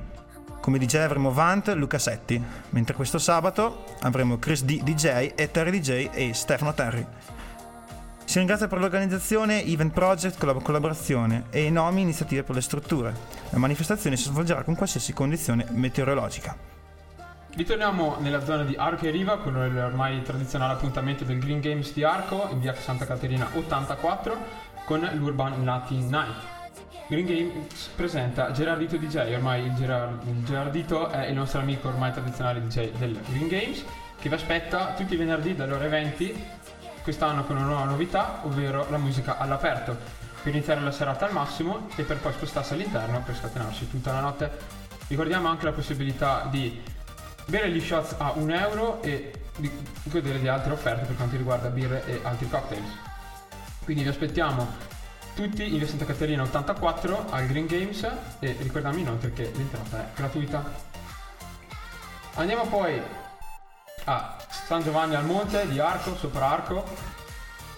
Come 0.68 0.80
DJ 0.80 0.96
avremo 0.96 1.32
Vant, 1.32 1.68
Luca 1.68 1.98
Setti, 1.98 2.38
mentre 2.72 2.94
questo 2.94 3.16
sabato 3.16 3.87
avremo 4.02 4.38
Chris 4.38 4.64
D 4.64 4.82
DJ 4.82 5.32
e 5.34 5.50
Terry 5.50 5.70
DJ 5.70 6.10
e 6.12 6.34
Stefano 6.34 6.75
Terry. 6.75 7.06
Si 8.26 8.37
ringrazia 8.37 8.68
per 8.68 8.78
l'organizzazione 8.78 9.64
Event 9.64 9.94
Project 9.94 10.42
la 10.42 10.52
collaborazione 10.52 11.44
e 11.48 11.70
nomi 11.70 12.02
iniziative 12.02 12.42
per 12.42 12.54
le 12.54 12.60
strutture. 12.60 13.14
La 13.48 13.56
manifestazione 13.56 14.18
si 14.18 14.25
svolgerà 14.25 14.62
con 14.62 14.76
qualsiasi 14.76 15.14
condizione 15.14 15.64
meteorologica. 15.70 16.54
Ritorniamo 17.54 18.16
nella 18.18 18.44
zona 18.44 18.64
di 18.64 18.75
Arco 18.76 19.06
e 19.06 19.10
Riva 19.10 19.38
con 19.38 19.54
l'ormai 19.54 20.20
tradizionale 20.20 20.75
appuntamento 20.75 21.25
del 21.25 21.38
Green 21.38 21.60
Games 21.60 21.94
di 21.94 22.04
Arco 22.04 22.46
in 22.52 22.60
via 22.60 22.75
Santa 22.75 23.06
Caterina 23.06 23.48
84 23.54 24.37
con 24.84 25.00
l'Urban 25.14 25.64
Latin 25.64 26.08
Night. 26.08 26.57
Green 27.09 27.26
Games 27.26 27.88
presenta 27.95 28.50
Gerardito 28.52 28.97
DJ, 28.97 29.35
ormai 29.35 29.64
il, 29.64 29.75
Gerard, 29.75 30.26
il 30.26 30.45
Gerardito 30.45 31.09
è 31.09 31.26
il 31.26 31.35
nostro 31.35 31.61
amico 31.61 31.88
ormai 31.88 32.12
tradizionale 32.12 32.62
DJ 32.62 32.92
del 32.92 33.18
Green 33.28 33.49
Games, 33.49 33.85
che 34.18 34.28
vi 34.28 34.35
aspetta 34.35 34.92
tutti 34.95 35.14
i 35.14 35.16
venerdì 35.16 35.54
dalle 35.54 35.75
ore 35.75 35.88
20, 35.88 36.45
quest'anno 37.02 37.45
con 37.45 37.57
una 37.57 37.66
nuova 37.66 37.85
novità, 37.85 38.40
ovvero 38.45 38.87
la 38.90 38.99
musica 38.99 39.38
all'aperto, 39.38 39.97
per 40.42 40.52
iniziare 40.54 40.80
la 40.80 40.90
serata 40.90 41.26
al 41.26 41.33
massimo 41.33 41.88
e 41.97 42.02
per 42.02 42.18
poi 42.18 42.33
spostarsi 42.33 42.75
all'interno 42.75 43.23
per 43.23 43.37
scatenarsi 43.37 43.88
tutta 43.88 44.12
la 44.12 44.21
notte. 44.21 44.50
Ricordiamo 45.09 45.49
anche 45.49 45.64
la 45.64 45.73
possibilità 45.73 46.47
di 46.50 46.83
bere 47.47 47.71
gli 47.71 47.80
shots 47.80 48.14
a 48.18 48.33
1 48.35 48.54
euro 48.54 49.02
e 49.02 49.33
di 49.57 49.71
godere 50.04 50.38
di 50.38 50.49
altre 50.49 50.73
offerte 50.73 51.07
per 51.07 51.16
quanto 51.16 51.37
riguarda 51.37 51.68
birre 51.68 52.04
e 52.07 52.21
altri 52.23 52.49
cocktails. 52.49 52.90
Quindi 53.85 54.02
vi 54.02 54.11
aspettiamo 54.11 54.97
tutti 55.38 55.71
in 55.71 55.78
via 55.78 55.87
Santa 55.87 56.04
Caterina 56.04 56.42
84 56.42 57.26
al 57.30 57.47
Green 57.47 57.66
Games 57.66 58.02
e 58.40 58.57
ricordiamo 58.59 58.99
inoltre 58.99 59.33
che 59.33 59.52
l'entrata 59.54 60.00
è 60.00 60.09
gratuita. 60.12 60.64
Andiamo 62.35 62.66
poi 62.66 63.00
a 64.07 64.37
San 64.49 64.83
Giovanni 64.83 65.14
al 65.14 65.25
Monte 65.25 65.68
di 65.68 65.78
Arco, 65.78 66.16
sopra 66.16 66.50
Arco, 66.50 66.85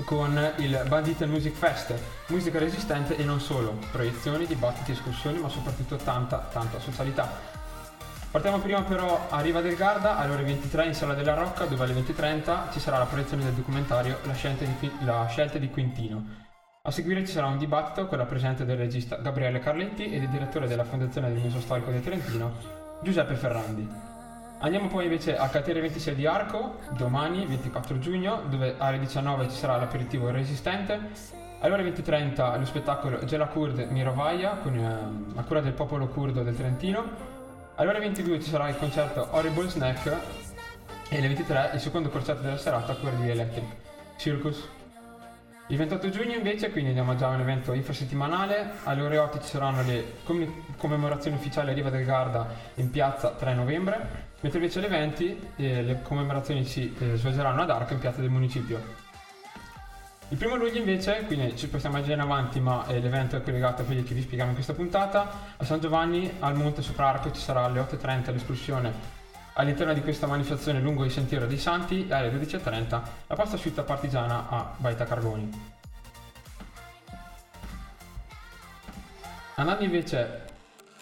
con 0.06 0.54
il 0.56 0.82
Bandit 0.88 1.22
Music 1.26 1.54
Fest, 1.54 1.92
musica 2.28 2.58
resistente 2.58 3.14
e 3.18 3.24
non 3.24 3.40
solo, 3.40 3.76
proiezioni, 3.90 4.46
dibattiti, 4.46 4.92
escursioni, 4.92 5.38
ma 5.38 5.50
soprattutto 5.50 5.96
tanta, 5.96 6.38
tanta 6.50 6.80
socialità. 6.80 7.30
Partiamo 8.30 8.60
prima 8.60 8.80
però 8.84 9.26
a 9.28 9.38
Riva 9.42 9.60
del 9.60 9.76
Garda 9.76 10.16
alle 10.16 10.32
ore 10.32 10.44
23 10.44 10.86
in 10.86 10.94
Sala 10.94 11.12
della 11.12 11.34
Rocca 11.34 11.66
dove 11.66 11.84
alle 11.84 11.92
20.30 11.92 12.72
ci 12.72 12.80
sarà 12.80 12.96
la 12.96 13.04
proiezione 13.04 13.44
del 13.44 13.52
documentario 13.52 14.18
La 14.22 14.34
scelta 14.34 14.64
di, 14.64 14.90
la 15.00 15.26
scelta 15.28 15.58
di 15.58 15.68
Quintino 15.68 16.48
a 16.82 16.90
seguire 16.90 17.26
ci 17.26 17.32
sarà 17.32 17.46
un 17.46 17.58
dibattito 17.58 18.06
con 18.06 18.16
la 18.16 18.24
presenza 18.24 18.64
del 18.64 18.78
regista 18.78 19.16
Gabriele 19.16 19.58
Carletti 19.58 20.10
e 20.10 20.18
del 20.18 20.30
direttore 20.30 20.66
della 20.66 20.84
Fondazione 20.84 21.30
del 21.30 21.38
Museo 21.38 21.60
Storico 21.60 21.90
di 21.90 22.00
Trentino, 22.00 22.52
Giuseppe 23.02 23.34
Ferrandi. 23.34 23.86
Andiamo 24.60 24.88
poi 24.88 25.04
invece 25.04 25.36
a 25.36 25.48
Catere 25.48 25.82
26 25.82 26.14
di 26.14 26.24
Arco, 26.24 26.78
domani 26.96 27.44
24 27.44 27.98
giugno, 27.98 28.44
dove 28.48 28.76
alle 28.78 28.98
19 28.98 29.50
ci 29.50 29.56
sarà 29.56 29.76
l'aperitivo 29.76 30.30
resistente. 30.30 30.98
Alle 31.60 31.74
ore 31.74 31.92
20.30 31.92 32.58
lo 32.58 32.64
spettacolo 32.64 33.24
Gela 33.26 33.46
Kurd 33.48 33.78
Mirovaia, 33.90 34.56
con 34.56 34.74
eh, 34.74 35.38
a 35.38 35.42
cura 35.44 35.60
del 35.60 35.74
popolo 35.74 36.08
curdo 36.08 36.42
del 36.42 36.56
Trentino. 36.56 37.04
Alle 37.74 37.90
ore 37.90 37.98
22 38.00 38.40
ci 38.40 38.48
sarà 38.48 38.70
il 38.70 38.78
concerto 38.78 39.28
Horrible 39.32 39.68
Snack 39.68 40.16
e 41.10 41.16
alle 41.18 41.26
23 41.26 41.72
il 41.74 41.80
secondo 41.80 42.08
concerto 42.08 42.40
della 42.40 42.56
serata 42.56 42.92
a 42.92 42.94
cura 42.94 43.12
di 43.12 43.28
Electric 43.28 43.66
Circus. 44.16 44.79
Il 45.70 45.76
28 45.76 46.10
giugno 46.10 46.34
invece, 46.34 46.72
quindi 46.72 46.88
andiamo 46.88 47.14
già 47.14 47.28
a 47.28 47.34
un 47.34 47.42
evento 47.42 47.72
infrasettimanale, 47.72 48.72
alle 48.82 49.02
ore 49.02 49.18
8 49.18 49.40
ci 49.40 49.46
saranno 49.50 49.82
le 49.82 50.16
commemorazioni 50.76 51.36
ufficiali 51.36 51.70
a 51.70 51.72
Riva 51.72 51.90
del 51.90 52.04
Garda 52.04 52.44
in 52.74 52.90
piazza 52.90 53.30
3 53.30 53.54
novembre, 53.54 54.26
mentre 54.40 54.58
invece 54.58 54.80
alle 54.80 54.88
20 54.88 55.40
eh, 55.54 55.82
le 55.82 56.02
commemorazioni 56.02 56.64
si 56.64 56.92
eh, 56.98 57.14
svolgeranno 57.14 57.62
ad 57.62 57.70
Arco 57.70 57.92
in 57.92 58.00
piazza 58.00 58.20
del 58.20 58.30
municipio. 58.30 58.80
Il 60.30 60.36
primo 60.36 60.56
luglio 60.56 60.78
invece, 60.78 61.22
quindi 61.26 61.56
ci 61.56 61.68
possiamo 61.68 61.98
in 61.98 62.18
avanti, 62.18 62.58
ma 62.58 62.84
eh, 62.88 62.98
l'evento 62.98 63.36
è 63.36 63.42
collegato 63.42 63.82
a 63.82 63.84
quelli 63.84 64.02
che 64.02 64.12
vi 64.12 64.22
spieghiamo 64.22 64.48
in 64.48 64.56
questa 64.56 64.74
puntata, 64.74 65.54
a 65.56 65.64
San 65.64 65.78
Giovanni 65.78 66.28
al 66.40 66.56
Monte 66.56 66.82
Soprarco 66.82 67.30
ci 67.30 67.40
sarà 67.40 67.62
alle 67.62 67.78
8.30 67.78 68.32
l'escursione 68.32 69.19
all'interno 69.54 69.92
di 69.92 70.00
questa 70.00 70.26
manifestazione 70.26 70.80
lungo 70.80 71.04
il 71.04 71.10
Sentiero 71.10 71.46
dei 71.46 71.58
Santi 71.58 72.06
alle 72.10 72.30
12.30 72.30 72.88
la 73.26 73.34
pasta 73.34 73.56
asciutta 73.56 73.82
partigiana 73.82 74.48
a 74.48 74.72
Baita 74.76 75.04
Carboni. 75.04 75.78
Andando 79.56 79.84
invece 79.84 80.44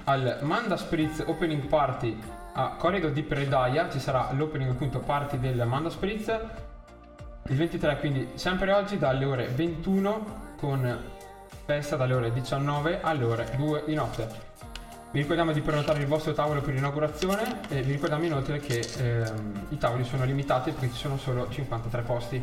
al 0.04 0.38
Manda 0.42 0.76
Spritz 0.76 1.22
Opening 1.26 1.66
Party 1.66 2.18
a 2.54 2.74
Corrido 2.76 3.08
di 3.08 3.22
Predaia 3.22 3.88
ci 3.88 4.00
sarà 4.00 4.32
l'opening 4.32 4.70
appunto 4.70 4.98
party 4.98 5.38
del 5.38 5.64
Manda 5.66 5.90
Spritz 5.90 6.28
il 7.48 7.56
23 7.56 7.98
quindi 7.98 8.28
sempre 8.34 8.72
oggi 8.72 8.98
dalle 8.98 9.24
ore 9.24 9.46
21 9.46 10.54
con 10.58 11.16
festa 11.64 11.96
dalle 11.96 12.14
ore 12.14 12.32
19 12.32 13.00
alle 13.00 13.24
ore 13.24 13.50
2 13.56 13.84
di 13.86 13.94
notte. 13.94 14.47
Vi 15.10 15.20
ricordiamo 15.20 15.52
di 15.52 15.62
prenotare 15.62 16.00
il 16.00 16.06
vostro 16.06 16.34
tavolo 16.34 16.60
per 16.60 16.74
l'inaugurazione 16.74 17.60
e 17.70 17.80
vi 17.80 17.92
ricordiamo 17.92 18.26
inoltre 18.26 18.60
che 18.60 18.86
ehm, 18.98 19.68
i 19.70 19.78
tavoli 19.78 20.04
sono 20.04 20.24
limitati 20.24 20.70
perché 20.70 20.90
ci 20.92 20.98
sono 20.98 21.16
solo 21.16 21.48
53 21.48 22.02
posti. 22.02 22.36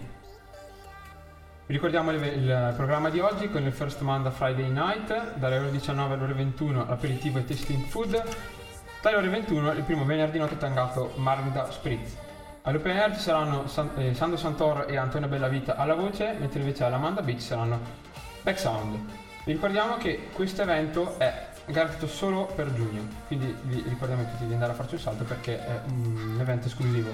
Vi 1.67 1.73
ricordiamo 1.73 2.09
il, 2.09 2.23
il 2.23 2.73
programma 2.75 3.11
di 3.11 3.19
oggi 3.19 3.51
con 3.51 3.63
il 3.63 3.71
First 3.71 4.01
Manda 4.01 4.31
Friday 4.31 4.67
Night, 4.71 5.35
dalle 5.35 5.59
ore 5.59 5.69
19 5.69 6.15
alle 6.15 6.23
ore 6.23 6.33
21 6.33 6.85
l'aperitivo 6.87 7.37
e 7.37 7.45
tasting 7.45 7.85
food, 7.85 8.23
dalle 8.99 9.15
ore 9.15 9.29
21 9.29 9.71
il 9.73 9.83
primo 9.83 10.03
venerdì 10.03 10.39
notte 10.39 10.57
tangato 10.57 11.13
Margda 11.17 11.69
Spritz. 11.69 12.17
All'Open 12.63 12.97
Air 12.97 13.13
ci 13.13 13.21
saranno 13.21 13.67
San, 13.67 13.91
eh, 13.97 14.15
Sando 14.15 14.37
Santor 14.37 14.87
e 14.89 14.97
Antonio 14.97 15.27
Bellavita 15.27 15.75
alla 15.75 15.93
voce, 15.93 16.35
mentre 16.39 16.61
invece 16.61 16.83
all'Amanda 16.83 17.21
Beach 17.21 17.41
saranno 17.41 17.79
Back 18.41 18.59
Sound. 18.59 18.97
Vi 19.43 19.51
ricordiamo 19.51 19.97
che 19.97 20.29
questo 20.33 20.63
evento 20.63 21.19
è 21.19 21.53
garantito 21.67 22.07
solo 22.07 22.45
per 22.45 22.73
giugno, 22.73 23.01
quindi 23.27 23.55
vi 23.63 23.83
ricordiamo 23.87 24.23
tutti 24.29 24.45
di 24.45 24.53
andare 24.53 24.71
a 24.71 24.75
farci 24.75 24.95
un 24.95 24.99
salto 24.99 25.23
perché 25.23 25.65
è 25.65 25.81
un 25.87 26.37
evento 26.39 26.67
esclusivo. 26.67 27.13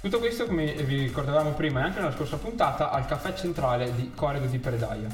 Tutto 0.00 0.18
questo, 0.18 0.46
come 0.46 0.72
vi 0.72 0.98
ricordavamo 0.98 1.50
prima 1.50 1.80
e 1.80 1.82
anche 1.84 2.00
nella 2.00 2.12
scorsa 2.12 2.36
puntata, 2.36 2.90
al 2.90 3.06
caffè 3.06 3.34
centrale 3.34 3.94
di 3.94 4.10
Corredo 4.14 4.46
di 4.46 4.58
Predaia. 4.58 5.08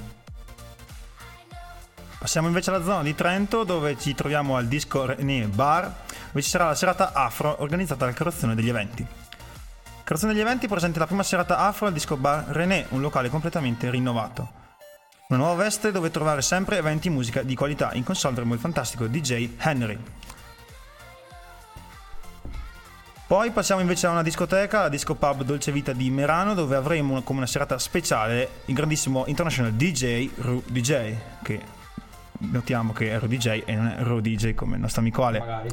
Passiamo 2.19 2.49
invece 2.49 2.71
alla 2.71 2.83
zona 2.83 3.03
di 3.03 3.15
Trento 3.15 3.65
dove 3.65 3.99
ci 3.99 4.15
troviamo 4.15 4.57
al 4.57 4.67
Disco 4.67 5.05
René 5.05 5.47
Bar 5.47 5.83
dove 6.29 6.43
ci 6.43 6.49
sarà 6.49 6.67
la 6.67 6.75
serata 6.75 7.13
Afro 7.13 7.57
organizzata 7.61 8.07
dal 8.07 8.15
Carrozzone 8.15 8.55
degli 8.55 8.69
Eventi. 8.69 9.07
Carrozzone 10.05 10.33
degli 10.33 10.43
Eventi 10.43 10.67
presenta 10.69 11.01
la 11.01 11.07
prima 11.07 11.23
serata 11.23 11.59
Afro 11.59 11.87
al 11.87 11.93
Disco 11.93 12.17
Bar 12.17 12.47
René, 12.49 12.87
un 12.89 13.03
locale 13.03 13.29
completamente 13.29 13.91
rinnovato. 13.91 14.58
Una 15.31 15.41
nuova 15.41 15.65
veste 15.65 15.93
dove 15.93 16.11
trovare 16.11 16.41
sempre 16.41 16.79
eventi 16.79 17.09
e 17.09 17.11
musica 17.11 17.43
di 17.43 17.55
qualità. 17.55 17.93
In 17.93 18.03
console 18.03 18.33
avremo 18.33 18.55
il 18.55 18.61
fantastico 18.61 19.07
DJ 19.07 19.57
Henry. 19.59 19.99
Poi 23.27 23.51
passiamo 23.51 23.83
invece 23.83 24.07
a 24.07 24.11
una 24.11 24.23
discoteca, 24.23 24.81
la 24.81 24.89
disco 24.89 25.17
pub 25.17 25.43
Dolce 25.43 25.71
Vita 25.71 25.93
di 25.93 26.09
Merano, 26.09 26.55
dove 26.55 26.77
avremo 26.77 27.21
come 27.21 27.41
una 27.41 27.47
serata 27.47 27.77
speciale 27.77 28.63
il 28.65 28.75
grandissimo 28.75 29.25
international 29.27 29.73
DJ 29.75 30.31
Ru 30.37 30.63
DJ, 30.67 31.15
che 31.43 31.61
notiamo 32.39 32.95
che 32.95 33.11
è 33.11 33.19
Ru 33.19 33.27
DJ 33.27 33.65
e 33.67 33.75
non 33.75 33.89
è 33.89 34.03
Ru 34.03 34.21
DJ 34.21 34.55
come 34.55 34.77
il 34.77 34.81
nostro 34.81 35.03
amico 35.03 35.27
Ale. 35.27 35.41
Magari. 35.41 35.69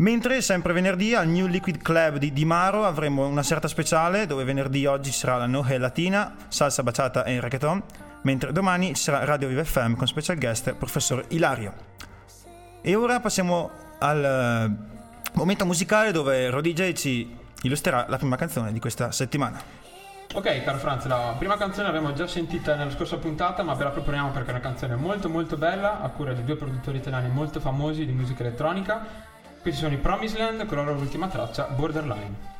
Mentre 0.00 0.40
sempre 0.40 0.72
venerdì 0.72 1.14
al 1.14 1.28
New 1.28 1.44
Liquid 1.44 1.82
Club 1.82 2.16
di 2.16 2.32
Di 2.32 2.46
Maro 2.46 2.86
avremo 2.86 3.26
una 3.26 3.42
serata 3.42 3.68
speciale 3.68 4.24
dove 4.24 4.44
venerdì 4.44 4.86
oggi 4.86 5.10
ci 5.10 5.18
sarà 5.18 5.36
la 5.36 5.44
Noche 5.44 5.76
Latina, 5.76 6.36
salsa 6.48 6.82
baciata 6.82 7.22
e 7.24 7.38
reggaeton, 7.38 7.82
mentre 8.22 8.50
domani 8.50 8.94
ci 8.94 9.02
sarà 9.02 9.22
Radio 9.26 9.48
Viva 9.48 9.62
FM 9.62 9.96
con 9.96 10.06
special 10.06 10.38
guest 10.38 10.72
professor 10.72 11.22
Ilario. 11.28 11.74
E 12.80 12.94
ora 12.94 13.20
passiamo 13.20 13.70
al 13.98 14.24
eh, 14.24 15.32
momento 15.34 15.66
musicale 15.66 16.12
dove 16.12 16.48
Rodj 16.48 16.92
ci 16.94 17.36
illustrerà 17.60 18.06
la 18.08 18.16
prima 18.16 18.36
canzone 18.36 18.72
di 18.72 18.80
questa 18.80 19.12
settimana. 19.12 19.60
Ok, 20.32 20.62
caro 20.62 20.78
Franz, 20.78 21.04
la 21.04 21.34
prima 21.36 21.58
canzone 21.58 21.88
l'abbiamo 21.88 22.14
già 22.14 22.26
sentita 22.26 22.74
nella 22.74 22.90
scorsa 22.90 23.18
puntata, 23.18 23.62
ma 23.62 23.74
ve 23.74 23.84
la 23.84 23.90
proponiamo 23.90 24.30
perché 24.30 24.48
è 24.48 24.52
una 24.52 24.60
canzone 24.60 24.94
molto 24.94 25.28
molto 25.28 25.58
bella, 25.58 26.00
a 26.00 26.08
cura 26.08 26.32
di 26.32 26.42
due 26.42 26.56
produttori 26.56 26.96
italiani 26.96 27.28
molto 27.28 27.60
famosi 27.60 28.06
di 28.06 28.12
musica 28.12 28.42
elettronica. 28.42 29.28
Questi 29.62 29.80
sono 29.80 29.92
i 29.92 29.98
Promised 29.98 30.38
Land 30.38 30.64
con 30.64 30.78
la 30.78 30.84
loro 30.84 31.00
ultima 31.00 31.28
traccia, 31.28 31.64
Borderline. 31.66 32.59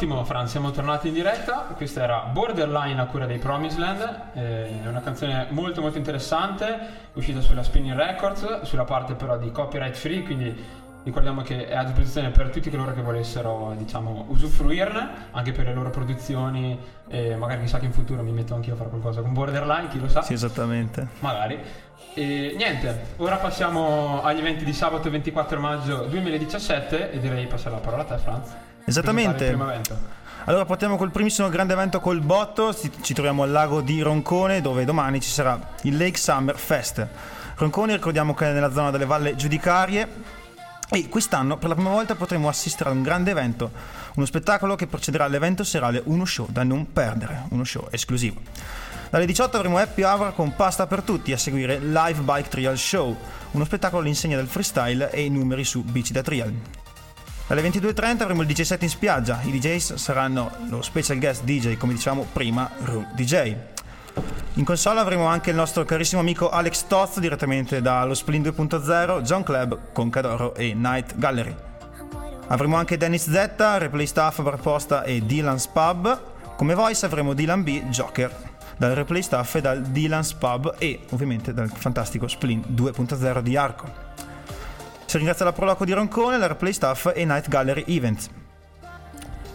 Ottimo 0.00 0.24
Franz, 0.24 0.52
siamo 0.52 0.70
tornati 0.70 1.08
in 1.08 1.12
diretta. 1.12 1.66
Questa 1.76 2.02
era 2.02 2.20
Borderline 2.20 2.98
a 2.98 3.04
cura 3.04 3.26
dei 3.26 3.36
Promised 3.36 3.78
Land. 3.78 4.20
Eh, 4.32 4.82
è 4.82 4.88
una 4.88 5.02
canzone 5.02 5.48
molto 5.50 5.82
molto 5.82 5.98
interessante, 5.98 7.10
uscita 7.12 7.42
sulla 7.42 7.62
Spinning 7.62 7.94
Records, 7.94 8.62
sulla 8.62 8.84
parte 8.84 9.12
però 9.12 9.36
di 9.36 9.52
copyright 9.52 9.94
free, 9.94 10.22
quindi 10.22 10.56
ricordiamo 11.04 11.42
che 11.42 11.68
è 11.68 11.76
a 11.76 11.84
disposizione 11.84 12.30
per 12.30 12.48
tutti 12.48 12.70
coloro 12.70 12.94
che 12.94 13.02
volessero 13.02 13.74
diciamo 13.76 14.24
usufruirne, 14.28 15.08
anche 15.32 15.52
per 15.52 15.66
le 15.66 15.74
loro 15.74 15.90
produzioni 15.90 16.80
e 17.06 17.36
magari 17.36 17.60
chissà 17.60 17.78
che 17.78 17.84
in 17.84 17.92
futuro 17.92 18.22
mi 18.22 18.32
metto 18.32 18.54
anch'io 18.54 18.72
a 18.72 18.76
fare 18.76 18.88
qualcosa 18.88 19.20
con 19.20 19.34
Borderline, 19.34 19.88
chi 19.88 20.00
lo 20.00 20.08
sa. 20.08 20.22
Sì, 20.22 20.32
esattamente. 20.32 21.08
Magari. 21.18 21.62
E 22.14 22.54
niente, 22.56 23.08
ora 23.18 23.36
passiamo 23.36 24.22
agli 24.22 24.38
eventi 24.38 24.64
di 24.64 24.72
sabato 24.72 25.10
24 25.10 25.60
maggio 25.60 26.06
2017 26.06 27.12
e 27.12 27.20
direi 27.20 27.46
passare 27.46 27.74
la 27.74 27.82
parola 27.82 28.00
a 28.00 28.06
te 28.06 28.16
Franz. 28.16 28.68
Esattamente. 28.90 29.56
Allora 30.46 30.64
partiamo 30.64 30.96
col 30.96 31.12
primissimo 31.12 31.48
grande 31.48 31.74
evento 31.74 32.00
col 32.00 32.20
botto, 32.20 32.74
ci 32.74 33.14
troviamo 33.14 33.44
al 33.44 33.50
lago 33.52 33.82
di 33.82 34.00
Roncone 34.00 34.60
dove 34.60 34.84
domani 34.84 35.20
ci 35.20 35.30
sarà 35.30 35.74
il 35.82 35.96
Lake 35.96 36.18
Summer 36.18 36.58
Fest. 36.58 37.06
Roncone 37.54 37.94
ricordiamo 37.94 38.34
che 38.34 38.48
è 38.48 38.52
nella 38.52 38.72
zona 38.72 38.90
delle 38.90 39.04
Valle 39.04 39.36
Giudicarie 39.36 40.08
e 40.90 41.08
quest'anno 41.08 41.56
per 41.56 41.68
la 41.68 41.76
prima 41.76 41.90
volta 41.90 42.16
potremo 42.16 42.48
assistere 42.48 42.90
a 42.90 42.92
un 42.92 43.02
grande 43.02 43.30
evento, 43.30 43.70
uno 44.16 44.26
spettacolo 44.26 44.74
che 44.74 44.88
precederà 44.88 45.28
l'evento 45.28 45.62
serale 45.62 46.02
Uno 46.06 46.24
Show 46.24 46.48
da 46.50 46.64
non 46.64 46.92
perdere, 46.92 47.44
uno 47.50 47.62
show 47.62 47.86
esclusivo. 47.92 48.40
Dalle 49.08 49.26
18 49.26 49.56
avremo 49.56 49.78
Happy 49.78 50.02
Hour 50.02 50.34
con 50.34 50.56
Pasta 50.56 50.88
per 50.88 51.02
tutti, 51.02 51.32
a 51.32 51.38
seguire 51.38 51.78
Live 51.78 52.22
Bike 52.22 52.48
Trial 52.48 52.76
Show, 52.76 53.16
uno 53.52 53.64
spettacolo 53.64 54.02
all'insegna 54.02 54.36
del 54.36 54.48
freestyle 54.48 55.12
e 55.12 55.22
i 55.22 55.30
numeri 55.30 55.62
su 55.62 55.84
bici 55.84 56.12
da 56.12 56.22
trial. 56.22 56.79
Alle 57.50 57.62
22.30 57.62 58.22
avremo 58.22 58.42
il 58.42 58.46
DJ 58.46 58.60
set 58.60 58.84
in 58.84 58.88
spiaggia. 58.88 59.40
I 59.42 59.50
DJs 59.50 59.94
saranno 59.94 60.52
lo 60.68 60.82
special 60.82 61.18
guest 61.18 61.42
DJ, 61.42 61.76
come 61.76 61.92
diciamo 61.92 62.24
prima, 62.32 62.70
Ru 62.84 63.04
DJ. 63.12 63.56
In 64.54 64.64
console 64.64 65.00
avremo 65.00 65.26
anche 65.26 65.50
il 65.50 65.56
nostro 65.56 65.84
carissimo 65.84 66.20
amico 66.20 66.48
Alex 66.48 66.86
Toz 66.86 67.18
direttamente 67.18 67.82
dallo 67.82 68.14
Splin 68.14 68.42
2.0, 68.42 69.22
John 69.22 69.42
Club, 69.42 69.92
Concadoro 69.92 70.54
e 70.54 70.74
Night 70.74 71.16
Gallery. 71.16 71.52
Avremo 72.46 72.76
anche 72.76 72.96
Dennis 72.96 73.28
Z, 73.28 73.50
Replay 73.78 74.06
Staff, 74.06 74.42
Barposta 74.42 75.02
e 75.02 75.20
Dylan's 75.20 75.66
Pub. 75.66 76.20
Come 76.54 76.74
voice 76.74 77.04
avremo 77.04 77.34
Dylan 77.34 77.64
B, 77.64 77.82
Joker, 77.86 78.32
dal 78.76 78.94
Replay 78.94 79.22
Staff 79.22 79.56
e 79.56 79.60
dal 79.60 79.82
Dylan's 79.82 80.34
Pub 80.34 80.76
e 80.78 81.00
ovviamente 81.10 81.52
dal 81.52 81.68
fantastico 81.68 82.28
Splin 82.28 82.62
2.0 82.68 83.40
di 83.40 83.56
Arco. 83.56 84.08
Si 85.10 85.16
ringrazia 85.16 85.44
la 85.44 85.52
Proloco 85.52 85.84
di 85.84 85.90
Roncone, 85.90 86.38
la 86.38 86.46
Replay 86.46 86.72
Staff 86.72 87.10
e 87.12 87.24
Night 87.24 87.48
Gallery 87.48 87.82
Events. 87.88 88.30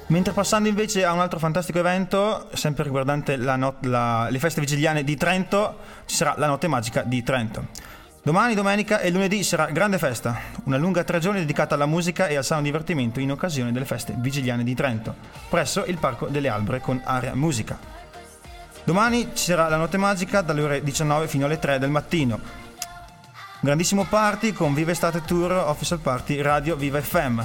Mentre 0.08 0.34
passando 0.34 0.68
invece 0.68 1.06
a 1.06 1.14
un 1.14 1.22
altro 1.22 1.40
fantastico 1.40 1.80
evento, 1.80 2.50
sempre 2.52 2.84
riguardante 2.84 3.38
not- 3.38 3.86
la, 3.86 4.28
le 4.30 4.38
feste 4.40 4.60
vigiliane 4.60 5.06
di 5.06 5.16
Trento, 5.16 5.78
ci 6.08 6.18
sarà 6.18 6.34
la 6.36 6.48
Notte 6.48 6.68
Magica 6.68 7.04
di 7.04 7.24
Trento. 7.24 7.68
Domani, 8.22 8.54
domenica 8.54 9.00
e 9.00 9.10
lunedì 9.12 9.44
sarà 9.44 9.68
grande 9.68 9.98
festa, 9.98 10.38
una 10.66 10.76
lunga 10.76 11.06
tre 11.06 11.20
giorni 11.20 11.40
dedicata 11.40 11.76
alla 11.76 11.86
musica 11.86 12.28
e 12.28 12.36
al 12.36 12.44
sano 12.44 12.62
divertimento 12.62 13.22
in 13.22 13.32
occasione 13.32 13.72
delle 13.72 13.86
feste 13.86 14.14
vigiliane 14.18 14.66
di 14.66 14.76
Trento, 14.76 15.16
presso 15.48 15.86
il 15.86 16.00
Parco 16.00 16.28
delle 16.28 16.50
Albre 16.50 16.82
con 16.82 17.00
area 17.02 17.34
musica. 17.34 17.80
Domani 18.84 19.30
ci 19.34 19.46
sarà 19.46 19.70
la 19.70 19.78
Notte 19.78 19.96
Magica 19.96 20.42
dalle 20.42 20.62
ore 20.62 20.84
19 20.84 21.30
fino 21.30 21.46
alle 21.46 21.60
3 21.60 21.80
del 21.80 21.92
mattino, 21.92 22.65
grandissimo 23.66 24.04
party 24.04 24.54
con 24.54 24.76
Viva 24.76 24.92
Estate 24.92 25.24
Tour 25.24 25.52
Official 25.52 25.98
Party 25.98 26.40
Radio 26.40 26.76
Viva 26.76 27.02
FM. 27.02 27.42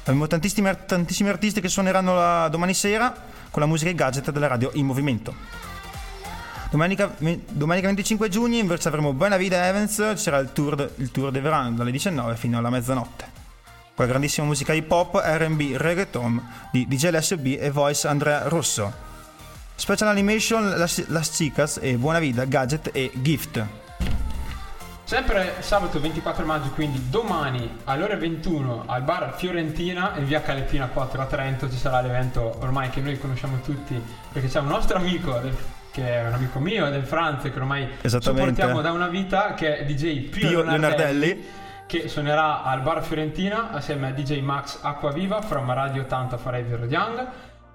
Abbiamo 0.00 0.26
tantissimi, 0.26 0.68
tantissimi 0.84 1.28
artisti 1.28 1.60
che 1.60 1.68
suoneranno 1.68 2.12
la, 2.12 2.48
domani 2.48 2.74
sera 2.74 3.14
con 3.52 3.62
la 3.62 3.68
musica 3.68 3.88
e 3.88 3.92
i 3.92 3.96
gadget 3.96 4.32
della 4.32 4.48
radio 4.48 4.68
in 4.74 4.84
movimento. 4.84 5.32
Domenica, 6.70 7.14
domenica 7.18 7.86
25 7.86 8.28
giugno 8.28 8.56
invece 8.56 8.88
avremo 8.88 9.12
Buena 9.12 9.36
Vida 9.36 9.68
Evans, 9.68 9.94
ci 9.94 10.22
sarà 10.22 10.38
il 10.38 10.52
tour, 10.52 10.90
il 10.96 11.12
tour 11.12 11.30
de 11.30 11.40
verano 11.40 11.70
dalle 11.76 11.92
19 11.92 12.34
fino 12.34 12.58
alla 12.58 12.70
mezzanotte. 12.70 13.24
Con 13.94 14.04
la 14.04 14.10
grandissima 14.10 14.44
musica 14.44 14.72
hip 14.72 14.90
hop, 14.90 15.22
RB, 15.24 15.76
reggaeton 15.76 16.68
di 16.72 16.84
DJ 16.88 17.10
LSB 17.10 17.58
e 17.60 17.70
voice 17.70 18.08
Andrea 18.08 18.48
Rosso. 18.48 18.92
Special 19.76 20.08
Animation 20.08 20.76
Las, 20.76 21.06
Las 21.06 21.30
Chicas 21.30 21.78
e 21.80 21.96
Buona 21.96 22.18
Vida, 22.18 22.44
Gadget 22.44 22.90
e 22.92 23.12
Gift. 23.22 23.84
Sempre 25.06 25.54
sabato 25.60 26.00
24 26.00 26.44
maggio, 26.44 26.70
quindi 26.70 27.08
domani 27.08 27.78
alle 27.84 28.02
ore 28.02 28.16
21 28.16 28.86
al 28.86 29.02
bar 29.02 29.36
Fiorentina 29.36 30.14
in 30.16 30.26
via 30.26 30.42
Calepina 30.42 30.88
4 30.88 31.22
a 31.22 31.26
Trento 31.26 31.70
ci 31.70 31.76
sarà 31.76 32.00
l'evento 32.00 32.58
ormai 32.60 32.90
che 32.90 33.00
noi 33.00 33.16
conosciamo 33.16 33.60
tutti 33.60 34.02
perché 34.32 34.48
c'è 34.48 34.58
un 34.58 34.66
nostro 34.66 34.96
amico 34.96 35.38
del, 35.38 35.56
che 35.92 36.12
è 36.12 36.26
un 36.26 36.32
amico 36.32 36.58
mio 36.58 36.90
del 36.90 37.04
Franz 37.04 37.44
che 37.44 37.52
ormai 37.54 37.88
supportiamo 38.04 38.80
da 38.80 38.90
una 38.90 39.06
vita 39.06 39.54
che 39.54 39.78
è 39.78 39.84
DJ 39.84 40.22
Pio, 40.22 40.48
Pio 40.48 40.62
Leonardelli, 40.64 40.80
Leonardelli 40.80 41.46
che 41.86 42.08
suonerà 42.08 42.64
al 42.64 42.80
bar 42.80 43.00
Fiorentina 43.04 43.70
assieme 43.70 44.08
a 44.08 44.10
DJ 44.10 44.40
Max 44.40 44.80
Acquaviva 44.82 45.40
from 45.40 45.72
Radio 45.72 46.02
80 46.02 46.36
Forever 46.36 46.84
Young. 46.90 47.28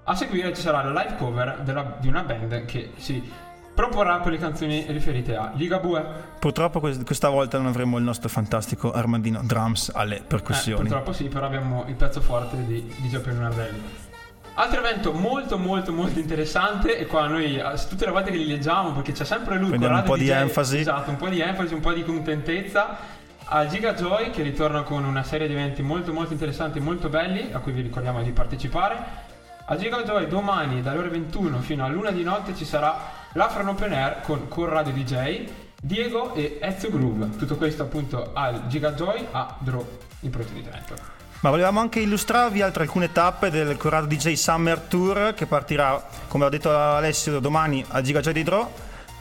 A 0.04 0.14
seguire 0.14 0.52
ci 0.54 0.60
sarà 0.60 0.82
la 0.82 1.00
live 1.00 1.16
cover 1.16 1.60
della, 1.60 1.96
di 1.98 2.08
una 2.08 2.24
band 2.24 2.66
che 2.66 2.92
si 2.96 3.50
proporrà 3.74 4.18
quelle 4.18 4.38
canzoni 4.38 4.84
riferite 4.88 5.34
a 5.34 5.52
Ligabue. 5.54 6.04
Purtroppo 6.38 6.80
questa 6.80 7.28
volta 7.28 7.58
non 7.58 7.66
avremo 7.66 7.98
il 7.98 8.04
nostro 8.04 8.28
fantastico 8.28 8.92
Armandino 8.92 9.40
Drums 9.42 9.90
alle 9.94 10.22
percussioni. 10.26 10.80
Eh, 10.80 10.82
purtroppo 10.82 11.12
sì, 11.12 11.28
però 11.28 11.46
abbiamo 11.46 11.84
il 11.88 11.94
pezzo 11.94 12.20
forte 12.20 12.56
di, 12.66 12.82
di 12.82 13.08
Giuseppe 13.08 13.32
Lunardelli. 13.32 14.10
Altro 14.54 14.80
evento 14.80 15.12
molto 15.12 15.56
molto 15.56 15.92
molto 15.92 16.18
interessante 16.18 16.98
e 16.98 17.06
qua 17.06 17.26
noi 17.26 17.58
tutte 17.88 18.04
le 18.04 18.10
volte 18.10 18.30
che 18.30 18.36
li 18.36 18.46
leggiamo 18.46 18.92
perché 18.92 19.12
c'è 19.12 19.24
sempre 19.24 19.56
lui 19.56 19.68
Prendiamo 19.68 19.96
un 19.96 20.02
po' 20.02 20.16
di 20.18 20.26
DJ, 20.26 20.30
enfasi 20.30 20.78
esatto, 20.80 21.08
un 21.08 21.16
po' 21.16 21.28
di 21.28 21.40
enfasi, 21.40 21.72
un 21.72 21.80
po' 21.80 21.94
di 21.94 22.04
contentezza 22.04 22.98
al 23.44 23.68
Giga 23.68 23.94
Joy 23.94 24.30
che 24.30 24.42
ritorna 24.42 24.82
con 24.82 25.04
una 25.04 25.22
serie 25.22 25.46
di 25.46 25.54
eventi 25.54 25.80
molto 25.80 26.12
molto 26.12 26.34
interessanti 26.34 26.78
e 26.78 26.80
molto 26.82 27.08
belli 27.08 27.50
a 27.50 27.60
cui 27.60 27.72
vi 27.72 27.80
ricordiamo 27.80 28.22
di 28.22 28.30
partecipare 28.30 29.30
a 29.64 29.76
Giga 29.76 30.02
Joy 30.02 30.26
domani 30.26 30.82
dalle 30.82 30.98
ore 30.98 31.08
21 31.08 31.60
fino 31.60 31.86
a 31.86 31.88
luna 31.88 32.10
di 32.10 32.22
notte 32.22 32.54
ci 32.54 32.66
sarà 32.66 33.21
l'Afro 33.32 33.68
Open 33.68 33.92
Air 33.92 34.20
con 34.22 34.48
Corrado 34.48 34.90
DJ, 34.90 35.48
Diego 35.80 36.34
e 36.34 36.58
Ezio 36.60 36.90
Groove. 36.90 37.36
Tutto 37.36 37.56
questo 37.56 37.82
appunto 37.82 38.30
al 38.32 38.66
Gigajoy 38.66 39.26
a 39.30 39.56
Draw 39.58 39.86
in 40.20 40.30
provincia 40.30 40.54
di 40.54 40.62
Trento. 40.62 40.94
Ma 41.40 41.50
volevamo 41.50 41.80
anche 41.80 42.00
illustrarvi 42.00 42.62
altre 42.62 42.84
alcune 42.84 43.10
tappe 43.10 43.50
del 43.50 43.76
Corrado 43.76 44.06
DJ 44.06 44.34
Summer 44.34 44.78
Tour 44.78 45.34
che 45.34 45.46
partirà, 45.46 46.04
come 46.28 46.44
ha 46.44 46.48
detto 46.48 46.76
Alessio, 46.76 47.40
domani 47.40 47.84
al 47.88 48.02
Gigajoy 48.02 48.32
di 48.32 48.42
Draw, 48.42 48.70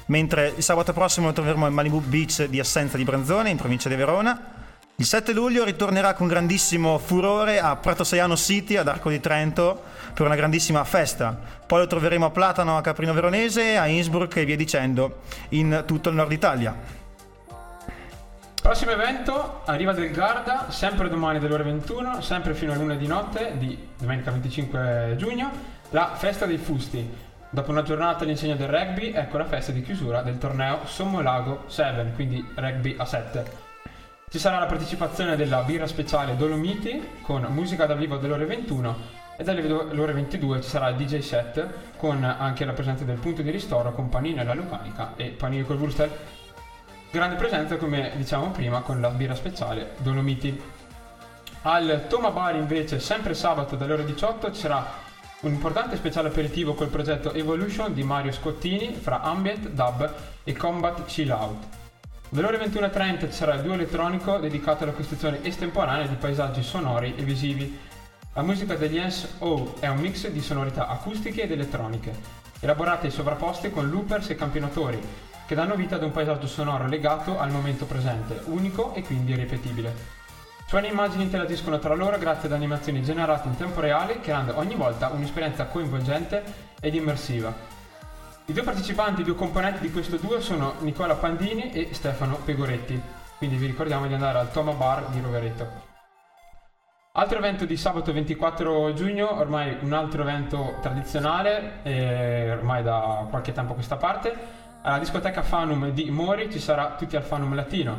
mentre 0.07 0.53
il 0.55 0.63
sabato 0.63 0.93
prossimo 0.93 1.27
lo 1.27 1.33
troveremo 1.33 1.65
al 1.65 1.71
Malibu 1.71 1.99
Beach 2.01 2.45
di 2.45 2.59
Assenza 2.59 2.97
di 2.97 3.03
Branzone 3.03 3.49
in 3.49 3.57
provincia 3.57 3.89
di 3.89 3.95
Verona 3.95 4.59
il 5.01 5.07
7 5.07 5.33
luglio 5.33 5.63
ritornerà 5.63 6.13
con 6.13 6.27
grandissimo 6.27 6.99
furore 6.99 7.59
a 7.59 7.75
Prato 7.75 8.03
Saiano 8.03 8.35
City, 8.35 8.75
ad 8.75 8.87
Arco 8.87 9.09
di 9.09 9.19
Trento, 9.19 9.81
per 10.13 10.27
una 10.27 10.35
grandissima 10.35 10.83
festa. 10.83 11.35
Poi 11.65 11.79
lo 11.79 11.87
troveremo 11.87 12.27
a 12.27 12.29
Platano, 12.29 12.77
a 12.77 12.81
Caprino 12.81 13.11
Veronese, 13.11 13.77
a 13.77 13.87
Innsbruck 13.87 14.35
e 14.35 14.45
via 14.45 14.55
dicendo, 14.55 15.21
in 15.49 15.85
tutto 15.87 16.09
il 16.09 16.15
nord 16.15 16.31
Italia. 16.31 16.75
Prossimo 18.61 18.91
evento, 18.91 19.63
arriva 19.65 19.91
del 19.91 20.11
Garda, 20.11 20.67
sempre 20.69 21.09
domani 21.09 21.39
dalle 21.39 21.55
ore 21.55 21.63
21, 21.63 22.21
sempre 22.21 22.53
fino 22.53 22.71
a 22.71 22.75
luna 22.75 22.93
di 22.93 23.07
notte 23.07 23.53
di 23.57 23.75
domenica 23.97 24.29
25 24.29 25.15
giugno, 25.17 25.49
la 25.89 26.13
festa 26.13 26.45
dei 26.45 26.59
fusti. 26.59 27.11
Dopo 27.49 27.71
una 27.71 27.81
giornata 27.81 28.23
all'insegna 28.23 28.53
del 28.55 28.67
rugby, 28.67 29.13
ecco 29.13 29.39
la 29.39 29.45
festa 29.45 29.71
di 29.71 29.81
chiusura 29.81 30.21
del 30.21 30.37
torneo 30.37 30.81
Sommo 30.85 31.21
Lago 31.21 31.63
7, 31.65 32.11
quindi 32.13 32.47
rugby 32.53 32.93
a 32.99 33.05
7. 33.05 33.69
Ci 34.31 34.39
sarà 34.39 34.59
la 34.59 34.65
partecipazione 34.65 35.35
della 35.35 35.61
birra 35.63 35.85
speciale 35.85 36.37
Dolomiti 36.37 37.19
con 37.21 37.45
musica 37.49 37.85
dal 37.85 37.97
vivo 37.97 38.15
delle 38.15 38.31
ore 38.31 38.45
21 38.45 38.97
e 39.35 39.43
dalle 39.43 39.69
ore 39.69 40.13
22 40.13 40.61
ci 40.61 40.69
sarà 40.69 40.87
il 40.87 40.95
DJ 40.95 41.19
set 41.19 41.67
con 41.97 42.23
anche 42.23 42.63
la 42.63 42.71
presenza 42.71 43.03
del 43.03 43.17
punto 43.17 43.41
di 43.41 43.51
ristoro 43.51 43.91
con 43.91 44.07
panino 44.07 44.39
alla 44.39 44.53
lucanica 44.53 45.15
e 45.17 45.31
panini 45.31 45.65
col 45.65 45.79
Wurstel. 45.79 46.09
Grande 47.11 47.35
presenza 47.35 47.75
come 47.75 48.13
diciamo 48.15 48.51
prima 48.51 48.79
con 48.79 49.01
la 49.01 49.09
birra 49.09 49.35
speciale 49.35 49.95
Dolomiti. 49.97 50.61
Al 51.63 52.05
Toma 52.07 52.31
Bar 52.31 52.55
invece 52.55 53.01
sempre 53.01 53.33
sabato 53.33 53.75
dalle 53.75 53.91
ore 53.91 54.05
18 54.05 54.53
ci 54.53 54.61
sarà 54.61 54.93
un 55.41 55.51
importante 55.51 55.97
speciale 55.97 56.29
aperitivo 56.29 56.73
col 56.73 56.87
progetto 56.87 57.33
Evolution 57.33 57.93
di 57.93 58.03
Mario 58.03 58.31
Scottini 58.31 58.93
fra 58.93 59.23
Ambient, 59.23 59.67
Dub 59.71 60.13
e 60.45 60.53
Combat 60.53 61.03
Chill 61.03 61.31
Out. 61.31 61.79
Dalle 62.33 62.47
ore 62.47 62.59
21.30 62.59 63.19
ci 63.25 63.31
sarà 63.33 63.55
il 63.55 63.61
duo 63.61 63.73
elettronico 63.73 64.37
dedicato 64.37 64.83
alla 64.83 64.93
costruzione 64.93 65.43
estemporanea 65.43 66.07
di 66.07 66.15
paesaggi 66.15 66.63
sonori 66.63 67.13
e 67.17 67.23
visivi. 67.23 67.77
La 68.35 68.41
musica 68.41 68.75
degli 68.75 68.97
NSO 68.97 69.75
è 69.81 69.89
un 69.89 69.97
mix 69.97 70.29
di 70.29 70.39
sonorità 70.39 70.87
acustiche 70.87 71.41
ed 71.41 71.51
elettroniche, 71.51 72.15
elaborate 72.61 73.07
e 73.07 73.09
sovrapposte 73.09 73.69
con 73.69 73.89
loopers 73.89 74.29
e 74.29 74.35
campionatori, 74.35 74.97
che 75.45 75.55
danno 75.55 75.75
vita 75.75 75.95
ad 75.95 76.03
un 76.03 76.13
paesaggio 76.13 76.47
sonoro 76.47 76.87
legato 76.87 77.37
al 77.37 77.51
momento 77.51 77.83
presente, 77.83 78.39
unico 78.45 78.93
e 78.93 79.03
quindi 79.03 79.33
irripetibile. 79.33 79.93
Suoni 80.67 80.87
e 80.87 80.91
immagini 80.91 81.23
interagiscono 81.23 81.79
tra 81.79 81.95
loro 81.95 82.17
grazie 82.17 82.47
ad 82.47 82.53
animazioni 82.53 83.03
generate 83.03 83.49
in 83.49 83.57
tempo 83.57 83.81
reale, 83.81 84.21
creando 84.21 84.57
ogni 84.57 84.75
volta 84.75 85.09
un'esperienza 85.09 85.65
coinvolgente 85.65 86.41
ed 86.79 86.95
immersiva. 86.95 87.80
I 88.45 88.53
due 88.53 88.63
partecipanti, 88.63 89.21
i 89.21 89.23
due 89.23 89.35
componenti 89.35 89.81
di 89.81 89.91
questo 89.91 90.17
duo 90.17 90.41
sono 90.41 90.73
Nicola 90.79 91.13
Pandini 91.13 91.71
e 91.71 91.89
Stefano 91.93 92.37
Pegoretti, 92.43 92.99
quindi 93.37 93.55
vi 93.55 93.67
ricordiamo 93.67 94.07
di 94.07 94.13
andare 94.15 94.39
al 94.39 94.51
Toma 94.51 94.73
Bar 94.73 95.05
di 95.09 95.21
Rovereto. 95.21 95.89
Altro 97.13 97.37
evento 97.37 97.65
di 97.65 97.77
sabato 97.77 98.11
24 98.11 98.93
giugno, 98.93 99.37
ormai 99.37 99.77
un 99.81 99.93
altro 99.93 100.23
evento 100.23 100.77
tradizionale, 100.81 101.81
eh, 101.83 102.51
ormai 102.51 102.81
da 102.81 103.27
qualche 103.29 103.51
tempo 103.51 103.73
a 103.73 103.75
questa 103.75 103.97
parte. 103.97 104.33
Alla 104.81 104.97
discoteca 104.97 105.43
Fanum 105.43 105.91
di 105.91 106.09
Mori 106.09 106.51
ci 106.51 106.59
sarà 106.59 106.95
tutti 106.97 107.15
al 107.15 107.23
Fanum 107.23 107.53
Latino 107.53 107.95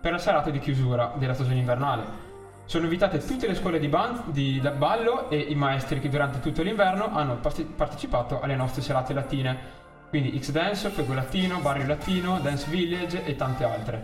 per 0.00 0.12
la 0.12 0.18
serata 0.18 0.50
di 0.50 0.58
chiusura 0.58 1.14
della 1.16 1.34
stagione 1.34 1.58
invernale. 1.58 2.24
Sono 2.66 2.84
invitate 2.84 3.24
tutte 3.24 3.46
le 3.46 3.54
scuole 3.54 3.78
di, 3.78 3.88
band, 3.88 4.30
di 4.30 4.60
ballo 4.76 5.30
e 5.30 5.38
i 5.38 5.54
maestri 5.54 6.00
che 6.00 6.08
durante 6.08 6.40
tutto 6.40 6.62
l'inverno 6.62 7.14
hanno 7.14 7.38
partecipato 7.76 8.40
alle 8.40 8.56
nostre 8.56 8.82
serate 8.82 9.14
latine, 9.14 9.84
quindi 10.18 10.38
X-Dance, 10.40 10.88
Fuego 10.88 11.12
Latino, 11.12 11.58
Barrio 11.58 11.86
Latino, 11.86 12.40
Dance 12.40 12.66
Village 12.70 13.22
e 13.24 13.36
tante 13.36 13.64
altre. 13.64 14.02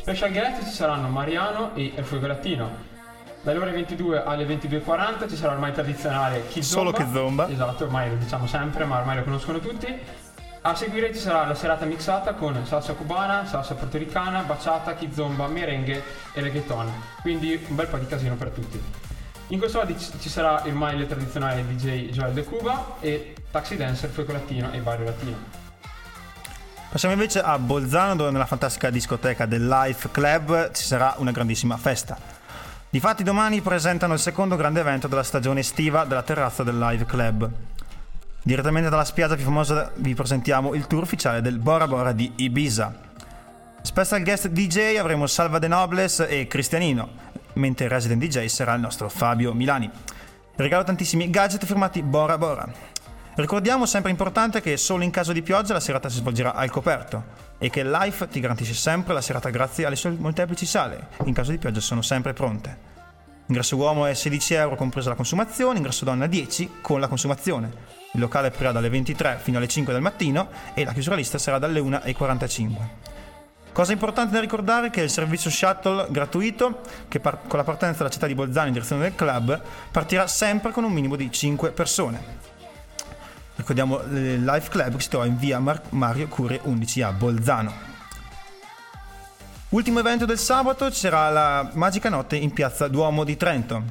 Special 0.00 0.32
guest 0.32 0.64
ci 0.64 0.70
saranno 0.70 1.06
Mariano 1.06 1.76
e 1.76 1.92
il 1.96 2.04
Fuego 2.04 2.26
Latino, 2.26 2.70
dalle 3.40 3.60
ore 3.60 3.70
22 3.70 4.24
alle 4.24 4.46
22.40 4.46 5.28
ci 5.28 5.36
sarà 5.36 5.52
ormai 5.52 5.68
il 5.68 5.76
tradizionale 5.76 6.48
Kizomba. 6.48 6.90
Solo 6.90 7.04
Kizomba. 7.04 7.48
Esatto, 7.48 7.84
ormai 7.84 8.10
lo 8.10 8.16
diciamo 8.16 8.48
sempre, 8.48 8.84
ma 8.84 8.98
ormai 8.98 9.16
lo 9.16 9.22
conoscono 9.22 9.60
tutti. 9.60 9.96
A 10.62 10.74
seguire 10.74 11.14
ci 11.14 11.20
sarà 11.20 11.46
la 11.46 11.54
serata 11.54 11.84
mixata 11.84 12.34
con 12.34 12.58
salsa 12.66 12.94
cubana, 12.94 13.46
salsa 13.46 13.74
portoricana, 13.74 14.40
baciata, 14.40 14.94
kizomba, 14.94 15.46
merengue 15.46 16.02
e 16.32 16.40
reggaeton. 16.40 16.90
Quindi 17.20 17.64
un 17.68 17.76
bel 17.76 17.86
po' 17.86 17.98
di 17.98 18.06
casino 18.06 18.34
per 18.34 18.48
tutti. 18.48 19.03
In 19.54 19.60
questo 19.60 19.78
modo 19.78 19.94
ci 20.18 20.28
sarà 20.28 20.64
ormai 20.66 20.98
il 20.98 21.06
tradizionale 21.06 21.64
DJ 21.64 22.10
Joel 22.10 22.32
De 22.32 22.42
Cuba 22.42 22.96
e 22.98 23.36
Taxi 23.52 23.76
Dancer, 23.76 24.10
Fuego 24.10 24.32
Latino 24.32 24.72
e 24.72 24.80
Barrio 24.80 25.04
Latino. 25.04 25.36
Passiamo 26.90 27.14
invece 27.14 27.38
a 27.38 27.56
Bolzano 27.56 28.16
dove 28.16 28.32
nella 28.32 28.46
fantastica 28.46 28.90
discoteca 28.90 29.46
del 29.46 29.68
Life 29.68 30.08
Club 30.10 30.72
ci 30.72 30.82
sarà 30.82 31.14
una 31.18 31.30
grandissima 31.30 31.76
festa. 31.76 32.18
Difatti 32.90 33.22
domani 33.22 33.60
presentano 33.60 34.14
il 34.14 34.18
secondo 34.18 34.56
grande 34.56 34.80
evento 34.80 35.06
della 35.06 35.22
stagione 35.22 35.60
estiva 35.60 36.04
della 36.04 36.24
terrazza 36.24 36.64
del 36.64 36.76
Live 36.76 37.04
Club. 37.04 37.48
Direttamente 38.42 38.90
dalla 38.90 39.04
spiaggia 39.04 39.36
più 39.36 39.44
famosa 39.44 39.92
vi 39.94 40.16
presentiamo 40.16 40.74
il 40.74 40.88
tour 40.88 41.04
ufficiale 41.04 41.40
del 41.40 41.60
Bora 41.60 41.86
Bora 41.86 42.10
di 42.10 42.32
Ibiza. 42.34 42.92
Special 43.82 44.20
guest 44.24 44.48
DJ 44.48 44.96
avremo 44.96 45.28
Salva 45.28 45.60
De 45.60 45.68
Nobles 45.68 46.26
e 46.28 46.48
Cristianino, 46.48 47.33
mentre 47.54 47.86
il 47.86 47.90
resident 47.90 48.22
DJ 48.22 48.46
sarà 48.46 48.74
il 48.74 48.80
nostro 48.80 49.08
Fabio 49.08 49.52
Milani. 49.52 49.90
Regalo 50.56 50.84
tantissimi 50.84 51.30
gadget 51.30 51.64
firmati 51.64 52.02
Bora 52.02 52.38
Bora. 52.38 52.68
Ricordiamo 53.36 53.84
sempre 53.84 54.12
importante 54.12 54.60
che 54.60 54.76
solo 54.76 55.02
in 55.02 55.10
caso 55.10 55.32
di 55.32 55.42
pioggia 55.42 55.72
la 55.72 55.80
serata 55.80 56.08
si 56.08 56.18
svolgerà 56.18 56.54
al 56.54 56.70
coperto 56.70 57.24
e 57.58 57.68
che 57.68 57.82
Life 57.82 58.28
ti 58.28 58.38
garantisce 58.38 58.74
sempre 58.74 59.12
la 59.12 59.20
serata 59.20 59.50
grazie 59.50 59.86
alle 59.86 59.96
sue 59.96 60.10
molteplici 60.10 60.66
sale. 60.66 61.08
In 61.24 61.32
caso 61.32 61.50
di 61.50 61.58
pioggia 61.58 61.80
sono 61.80 62.00
sempre 62.00 62.32
pronte. 62.32 62.92
Ingresso 63.46 63.76
uomo 63.76 64.06
è 64.06 64.14
16 64.14 64.54
euro 64.54 64.76
compresa 64.76 65.08
la 65.08 65.16
consumazione, 65.16 65.78
ingresso 65.78 66.04
donna 66.04 66.26
10 66.26 66.76
con 66.80 67.00
la 67.00 67.08
consumazione. 67.08 67.72
Il 68.12 68.20
locale 68.20 68.46
aprirà 68.46 68.70
dalle 68.70 68.88
23 68.88 69.38
fino 69.42 69.58
alle 69.58 69.66
5 69.66 69.92
del 69.92 70.00
mattino 70.00 70.48
e 70.72 70.84
la 70.84 70.92
chiusura 70.92 71.16
lista 71.16 71.36
sarà 71.36 71.58
dalle 71.58 71.80
1.45. 71.80 73.13
Cosa 73.74 73.90
importante 73.90 74.32
da 74.32 74.38
ricordare 74.38 74.86
è 74.86 74.90
che 74.90 75.00
il 75.00 75.10
servizio 75.10 75.50
shuttle 75.50 76.06
gratuito, 76.08 76.82
che 77.08 77.18
par- 77.18 77.40
con 77.48 77.58
la 77.58 77.64
partenza 77.64 77.98
dalla 77.98 78.10
città 78.10 78.28
di 78.28 78.34
Bolzano 78.36 78.68
in 78.68 78.72
direzione 78.72 79.02
del 79.02 79.16
club, 79.16 79.60
partirà 79.90 80.28
sempre 80.28 80.70
con 80.70 80.84
un 80.84 80.92
minimo 80.92 81.16
di 81.16 81.28
5 81.28 81.72
persone. 81.72 82.22
Ricordiamo 83.56 83.98
il 83.98 84.44
Life 84.44 84.70
Club 84.70 84.94
che 84.94 85.02
si 85.02 85.08
trova 85.08 85.26
in 85.26 85.36
via 85.36 85.58
Mar- 85.58 85.82
Mario 85.88 86.28
Curie 86.28 86.60
11 86.62 87.02
a 87.02 87.10
Bolzano. 87.10 87.72
Ultimo 89.70 89.98
evento 89.98 90.24
del 90.24 90.38
sabato 90.38 90.88
sarà 90.92 91.28
la 91.30 91.68
Magica 91.72 92.08
Notte 92.08 92.36
in 92.36 92.52
piazza 92.52 92.86
Duomo 92.86 93.24
di 93.24 93.36
Trento. 93.36 93.82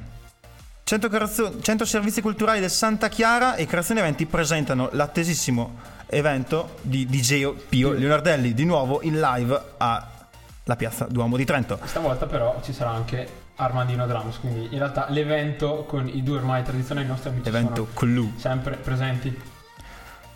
100, 0.85 1.09
creazio- 1.09 1.59
100 1.59 1.83
servizi 1.83 2.21
culturali 2.21 2.61
del 2.61 2.71
Santa 2.71 3.09
Chiara 3.09 3.55
e 3.55 3.65
Creazione 3.65 3.99
Eventi 3.99 4.25
presentano 4.27 4.87
l'attesissimo 4.93 5.92
evento 6.13 6.75
di 6.81 7.05
DJ 7.05 7.53
Pio 7.69 7.91
Leonardelli, 7.91 8.53
di 8.53 8.65
nuovo 8.65 9.01
in 9.01 9.19
live 9.19 9.61
alla 9.77 10.75
piazza 10.77 11.05
Duomo 11.09 11.37
di 11.37 11.45
Trento. 11.45 11.79
Stavolta 11.83 12.25
però 12.25 12.59
ci 12.63 12.73
sarà 12.73 12.91
anche 12.91 13.41
Armandino 13.55 14.07
Drums, 14.07 14.39
quindi 14.39 14.69
in 14.71 14.79
realtà 14.79 15.07
l'evento 15.09 15.85
con 15.87 16.07
i 16.07 16.23
due 16.23 16.37
ormai 16.37 16.63
tradizionali 16.63 17.07
nostri 17.07 17.29
amici 17.29 17.49
evento 17.49 17.87
sono 17.97 18.31
sempre 18.37 18.77
presenti. 18.77 19.41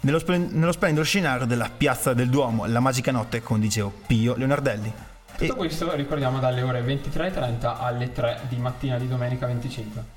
Nello, 0.02 0.20
splen- 0.20 0.50
nello 0.52 0.72
splendido 0.72 1.04
scenario 1.04 1.46
della 1.46 1.70
piazza 1.76 2.14
del 2.14 2.30
Duomo, 2.30 2.66
la 2.66 2.80
magica 2.80 3.12
notte 3.12 3.42
con 3.42 3.60
DJ 3.60 3.88
Pio 4.06 4.36
Leonardelli. 4.36 4.94
Tutto 5.38 5.54
e... 5.54 5.56
questo 5.56 5.94
ricordiamo 5.96 6.40
dalle 6.40 6.62
ore 6.62 6.82
23.30 6.82 7.76
alle 7.80 8.12
3 8.12 8.42
di 8.48 8.58
mattina 8.58 8.98
di 8.98 9.08
domenica 9.08 9.48
25. 9.48 10.16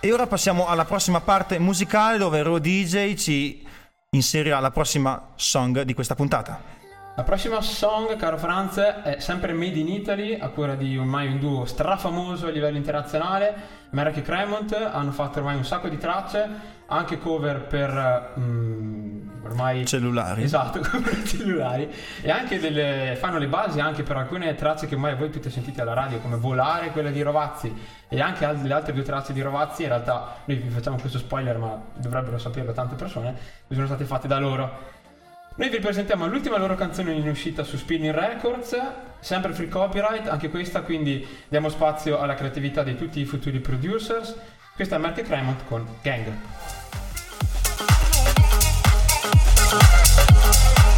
E 0.00 0.12
ora 0.12 0.28
passiamo 0.28 0.68
alla 0.68 0.84
prossima 0.84 1.20
parte 1.20 1.58
musicale 1.58 2.18
dove 2.18 2.40
Ro 2.42 2.60
DJ 2.60 3.16
ci 3.16 3.66
inserirà 4.10 4.60
la 4.60 4.70
prossima 4.70 5.30
song 5.34 5.82
di 5.82 5.92
questa 5.92 6.14
puntata. 6.14 6.60
La 7.16 7.24
prossima 7.24 7.60
song, 7.60 8.14
caro 8.14 8.38
Franz, 8.38 8.76
è 8.76 9.16
sempre 9.18 9.52
Made 9.52 9.76
in 9.76 9.88
Italy, 9.88 10.38
a 10.38 10.50
cura 10.50 10.76
di 10.76 10.96
ormai 10.96 11.26
un 11.26 11.40
duo 11.40 11.64
strafamoso 11.64 12.46
a 12.46 12.50
livello 12.50 12.76
internazionale, 12.76 13.54
Merrick 13.90 14.18
e 14.18 14.22
Cremont. 14.22 14.72
Hanno 14.72 15.10
fatto 15.10 15.40
ormai 15.40 15.56
un 15.56 15.64
sacco 15.64 15.88
di 15.88 15.98
tracce, 15.98 16.48
anche 16.90 17.18
cover 17.18 17.66
per 17.66 18.32
um, 18.34 19.40
ormai 19.42 19.84
cellulari. 19.84 20.42
Esatto, 20.42 20.80
cover 20.88 21.22
cellulari. 21.22 21.90
E 22.20 22.30
anche 22.30 22.58
delle, 22.58 23.16
fanno 23.18 23.38
le 23.38 23.46
basi 23.46 23.80
anche 23.80 24.02
per 24.02 24.16
alcune 24.16 24.54
tracce 24.54 24.86
che 24.86 24.94
ormai 24.94 25.14
voi 25.16 25.30
tutte 25.30 25.50
sentite 25.50 25.80
alla 25.80 25.94
radio, 25.94 26.18
come 26.18 26.36
Volare, 26.36 26.90
quella 26.90 27.10
di 27.10 27.20
Rovazzi, 27.22 27.74
e 28.08 28.20
anche 28.20 28.50
le 28.62 28.72
altre 28.72 28.92
due 28.92 29.02
tracce 29.02 29.32
di 29.32 29.42
Rovazzi. 29.42 29.82
In 29.82 29.88
realtà 29.88 30.36
noi 30.44 30.56
vi 30.56 30.68
facciamo 30.70 30.96
questo 30.98 31.18
spoiler, 31.18 31.58
ma 31.58 31.80
dovrebbero 31.96 32.38
saperlo 32.38 32.72
tante 32.72 32.94
persone, 32.94 33.36
sono 33.68 33.86
state 33.86 34.04
fatte 34.04 34.28
da 34.28 34.38
loro. 34.38 34.96
Noi 35.56 35.70
vi 35.70 35.80
presentiamo 35.80 36.26
l'ultima 36.28 36.56
loro 36.56 36.76
canzone 36.76 37.12
in 37.12 37.28
uscita 37.28 37.64
su 37.64 37.76
Spinning 37.76 38.14
Records, 38.14 38.80
sempre 39.18 39.52
free 39.52 39.68
copyright, 39.68 40.28
anche 40.28 40.50
questa, 40.50 40.82
quindi 40.82 41.26
diamo 41.48 41.68
spazio 41.68 42.20
alla 42.20 42.34
creatività 42.34 42.84
di 42.84 42.96
tutti 42.96 43.18
i 43.18 43.24
futuri 43.24 43.58
producers. 43.58 44.36
Questa 44.76 44.94
è 44.94 44.98
Mark 45.00 45.20
Cremont 45.22 45.64
con 45.66 45.84
Gang. 46.00 46.77
Thank 50.50 50.88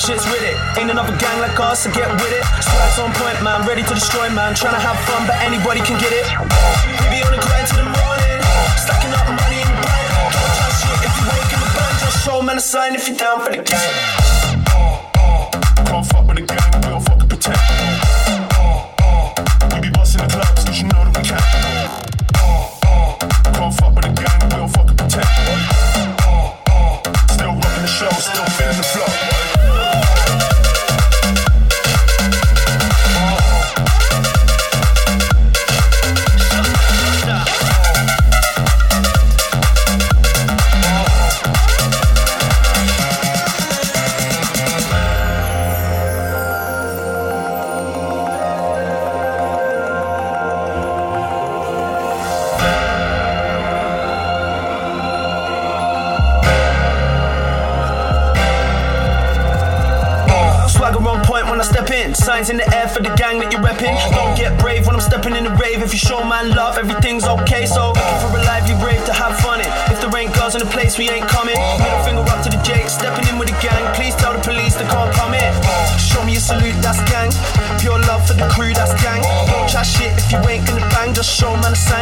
shit's 0.00 0.24
with 0.26 0.42
it. 0.42 0.56
Ain't 0.78 0.90
another 0.90 1.16
gang 1.18 1.38
like 1.38 1.58
us, 1.60 1.84
so 1.84 1.90
get 1.90 2.10
with 2.18 2.32
it. 2.32 2.44
Stripes 2.62 2.98
on 2.98 3.12
point, 3.14 3.42
man, 3.42 3.66
ready 3.66 3.82
to 3.82 3.94
destroy, 3.94 4.28
man. 4.30 4.54
Trying 4.54 4.74
to 4.74 4.82
have 4.82 4.98
fun, 5.06 5.26
but 5.26 5.36
anybody 5.42 5.80
can 5.80 5.98
get 6.00 6.12
it. 6.12 6.26
We 6.98 7.04
be 7.14 7.18
on 7.22 7.32
the 7.34 7.40
grind 7.42 7.66
till 7.68 7.78
the 7.78 7.90
morning, 7.90 8.38
stacking 8.80 9.14
up 9.14 9.26
money 9.28 9.60
in 9.62 9.68
the 9.68 9.78
bank. 9.84 10.06
Don't 10.34 10.52
trust 10.58 10.76
shit 10.82 10.98
if 11.06 11.12
you 11.14 11.24
wake 11.30 11.50
in 11.54 11.60
the 11.62 11.70
band. 11.74 11.94
Just 12.02 12.16
show 12.24 12.42
man 12.42 12.56
a 12.58 12.60
sign 12.60 12.94
if 12.94 13.06
you're 13.08 13.16
down 13.16 13.40
for 13.40 13.50
the 13.50 13.62
gang. 13.62 13.94
Uh, 14.72 14.98
uh, 15.14 15.84
can't 15.86 16.06
fuck 16.06 16.26
with 16.26 16.36
the 16.38 16.46
gang, 16.48 16.70
we 16.82 16.88
don't 16.90 17.04
fucking 17.04 17.23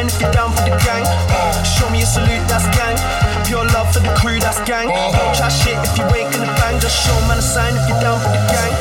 sign 0.02 0.08
if 0.08 0.20
you're 0.20 0.32
down 0.32 0.50
for 0.52 0.62
the 0.62 0.76
gang. 0.84 1.04
Uh, 1.06 1.62
show 1.62 1.88
me 1.90 2.02
a 2.02 2.06
salute, 2.06 2.46
that's 2.48 2.66
gang. 2.76 2.96
Pure 3.46 3.64
love 3.66 3.92
for 3.92 4.00
the 4.00 4.12
crew, 4.14 4.38
that's 4.40 4.60
gang. 4.68 4.88
Uh-huh. 4.88 5.12
Don't 5.12 5.34
chat 5.34 5.52
shit 5.52 5.76
if 5.76 5.98
you 5.98 6.04
ain't 6.16 6.32
gonna 6.32 6.52
bang. 6.60 6.80
Just 6.80 7.06
show 7.06 7.18
man 7.26 7.38
a 7.38 7.42
sign 7.42 7.74
if 7.76 7.88
you're 7.88 8.00
down 8.00 8.20
for 8.20 8.30
the 8.30 8.38
gang. 8.48 8.72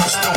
Stop. 0.08 0.35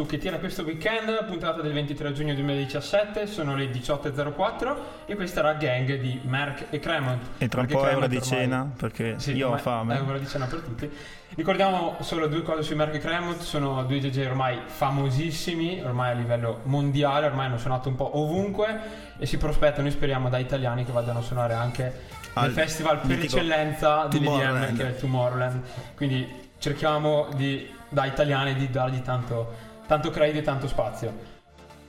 Su 0.00 0.06
Che 0.06 0.16
tira 0.16 0.38
questo 0.38 0.62
weekend, 0.62 1.26
puntata 1.26 1.60
del 1.60 1.74
23 1.74 2.12
giugno 2.12 2.32
2017, 2.32 3.26
sono 3.26 3.54
le 3.54 3.66
18.04 3.66 4.76
e 5.04 5.14
questa 5.14 5.40
era 5.40 5.52
Gang 5.54 5.94
di 5.98 6.18
Merck 6.24 6.68
e 6.70 6.78
Cremont. 6.78 7.22
E 7.36 7.48
tra 7.48 7.60
un 7.60 7.66
po' 7.66 7.86
è 7.86 7.94
ora 7.94 8.06
di 8.06 8.22
cena, 8.22 8.70
perché 8.74 9.18
Sì, 9.18 9.32
io 9.32 9.50
ho 9.50 9.58
fame. 9.58 9.98
È 9.98 10.00
ora 10.00 10.16
di 10.16 10.26
cena 10.26 10.46
per 10.46 10.60
tutti. 10.60 10.90
Ricordiamo 11.34 11.98
solo 12.00 12.28
due 12.28 12.40
cose 12.42 12.62
sui 12.62 12.76
Merck 12.76 12.94
e 12.94 12.98
Cremont, 12.98 13.40
sono 13.40 13.84
due 13.84 13.98
DJ 13.98 14.24
ormai 14.24 14.58
famosissimi, 14.64 15.82
ormai 15.82 16.12
a 16.12 16.14
livello 16.14 16.60
mondiale, 16.62 17.26
ormai 17.26 17.46
hanno 17.46 17.58
suonato 17.58 17.90
un 17.90 17.96
po' 17.96 18.16
ovunque 18.16 18.80
e 19.18 19.26
si 19.26 19.36
prospettano, 19.36 19.82
noi 19.82 19.90
speriamo, 19.90 20.30
da 20.30 20.38
italiani 20.38 20.86
che 20.86 20.92
vadano 20.92 21.18
a 21.18 21.22
suonare 21.22 21.52
anche 21.52 21.92
Al 22.32 22.52
festival 22.52 23.00
per 23.00 23.18
eccellenza 23.18 24.08
Tomorrowland. 24.08 24.76
che 24.78 24.88
è 24.88 24.96
Tomorrowland. 24.96 25.60
Quindi 25.94 26.48
cerchiamo 26.58 27.28
di, 27.34 27.68
da 27.90 28.06
italiani 28.06 28.54
di 28.54 28.70
dargli 28.70 29.02
tanto, 29.02 29.68
tanto 29.90 30.10
credito 30.10 30.38
e 30.38 30.42
tanto 30.42 30.68
spazio. 30.68 31.38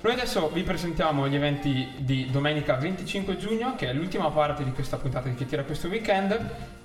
Noi 0.01 0.13
adesso 0.13 0.49
vi 0.49 0.63
presentiamo 0.63 1.27
gli 1.27 1.35
eventi 1.35 1.87
di 1.97 2.31
domenica 2.31 2.73
25 2.73 3.37
giugno, 3.37 3.75
che 3.75 3.89
è 3.89 3.93
l'ultima 3.93 4.31
parte 4.31 4.63
di 4.63 4.71
questa 4.71 4.97
puntata 4.97 5.29
di 5.29 5.35
Che 5.35 5.45
tira 5.45 5.63
questo 5.63 5.87
weekend, 5.87 6.35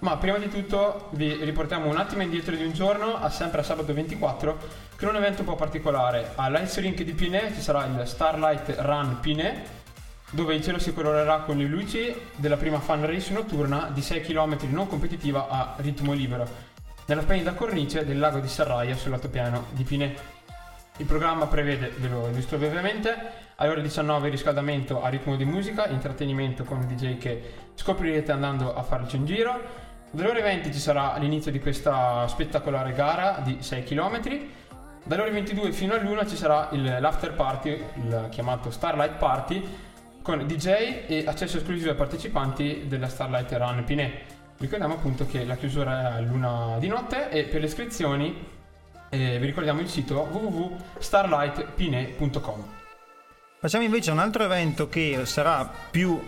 ma 0.01 0.19
prima 0.19 0.37
di 0.37 0.51
tutto 0.51 1.09
vi 1.13 1.43
riportiamo 1.43 1.89
un 1.89 1.97
attimo 1.97 2.21
indietro 2.21 2.55
di 2.55 2.63
un 2.63 2.73
giorno, 2.75 3.15
a 3.17 3.31
sempre 3.31 3.61
a 3.61 3.63
sabato 3.63 3.95
24, 3.95 4.59
con 4.99 5.09
un 5.09 5.17
evento 5.17 5.41
un 5.41 5.47
po' 5.47 5.55
particolare. 5.55 6.33
All'Ice 6.35 6.83
Rink 6.83 7.01
di 7.01 7.13
Pinè 7.15 7.51
ci 7.55 7.63
sarà 7.63 7.87
il 7.87 8.07
Starlight 8.07 8.77
Run 8.81 9.17
Pinè, 9.19 9.63
dove 10.33 10.55
il 10.55 10.63
cielo 10.63 10.79
si 10.79 10.93
colorerà 10.93 11.39
con 11.39 11.57
le 11.57 11.65
luci 11.65 12.15
della 12.35 12.59
prima 12.59 12.79
fan 12.79 13.07
race 13.07 13.33
notturna 13.33 13.89
di 13.91 14.03
6 14.03 14.21
km 14.21 14.59
non 14.69 14.87
competitiva 14.87 15.49
a 15.49 15.77
ritmo 15.79 16.13
libero, 16.13 16.47
nella 17.07 17.23
splendida 17.23 17.55
cornice 17.55 18.05
del 18.05 18.19
lago 18.19 18.39
di 18.39 18.49
Serraia 18.49 18.95
sul 18.97 19.13
lato 19.13 19.31
piano 19.31 19.69
di 19.71 19.83
Pinè. 19.83 20.35
Il 20.99 21.05
programma 21.05 21.47
prevede, 21.47 21.93
ve 21.99 22.09
lo 22.09 22.27
illustro 22.29 22.57
brevemente, 22.57 23.15
alle 23.57 23.71
ore 23.71 23.83
19 23.83 24.31
riscaldamento 24.31 25.03
a 25.03 25.09
ritmo 25.09 25.37
di 25.37 25.45
musica, 25.45 25.87
intrattenimento 25.89 26.65
con 26.65 26.87
DJ 26.87 27.19
che 27.19 27.53
scoprirete 27.75 28.33
andando 28.33 28.75
a 28.75 28.83
farci 28.83 29.17
un 29.17 29.27
giro. 29.27 29.61
Dalle 30.11 30.31
ore 30.31 30.41
20 30.41 30.73
ci 30.73 30.79
sarà 30.79 31.17
l'inizio 31.19 31.53
di 31.53 31.61
questa 31.61 32.27
spettacolare 32.29 32.93
gara 32.93 33.41
di 33.45 33.59
6 33.61 33.85
km. 33.85 34.23
Dalle 35.05 35.23
ore 35.23 35.31
22 35.33 35.73
fino 35.73 35.93
all'1 35.95 36.27
ci 36.27 36.37
sarà 36.37 36.69
il- 36.73 36.97
l'after 36.99 37.35
party, 37.35 37.85
il 37.97 38.29
chiamato 38.31 38.71
Starlight 38.71 39.17
Party, 39.17 39.63
con 40.23 40.47
DJ 40.47 41.05
e 41.07 41.25
accesso 41.27 41.59
esclusivo 41.59 41.91
ai 41.91 41.97
partecipanti 41.97 42.85
della 42.87 43.09
Starlight 43.09 43.53
Run 43.53 43.85
Pinè. 43.85 44.23
Ricordiamo 44.57 44.95
appunto 44.95 45.27
che 45.27 45.45
la 45.45 45.57
chiusura 45.57 46.01
è 46.01 46.05
a 46.17 46.21
luna 46.21 46.77
di 46.79 46.89
notte 46.89 47.29
e 47.29 47.45
per 47.45 47.61
le 47.61 47.67
iscrizioni 47.67 48.55
eh, 49.11 49.39
vi 49.39 49.47
ricordiamo 49.47 49.81
il 49.81 49.89
sito 49.89 50.19
www.starlightpine.com. 50.21 52.65
Facciamo 53.59 53.85
invece 53.85 54.11
un 54.11 54.19
altro 54.19 54.45
evento 54.45 54.87
che 54.89 55.21
sarà 55.25 55.69
più, 55.91 56.21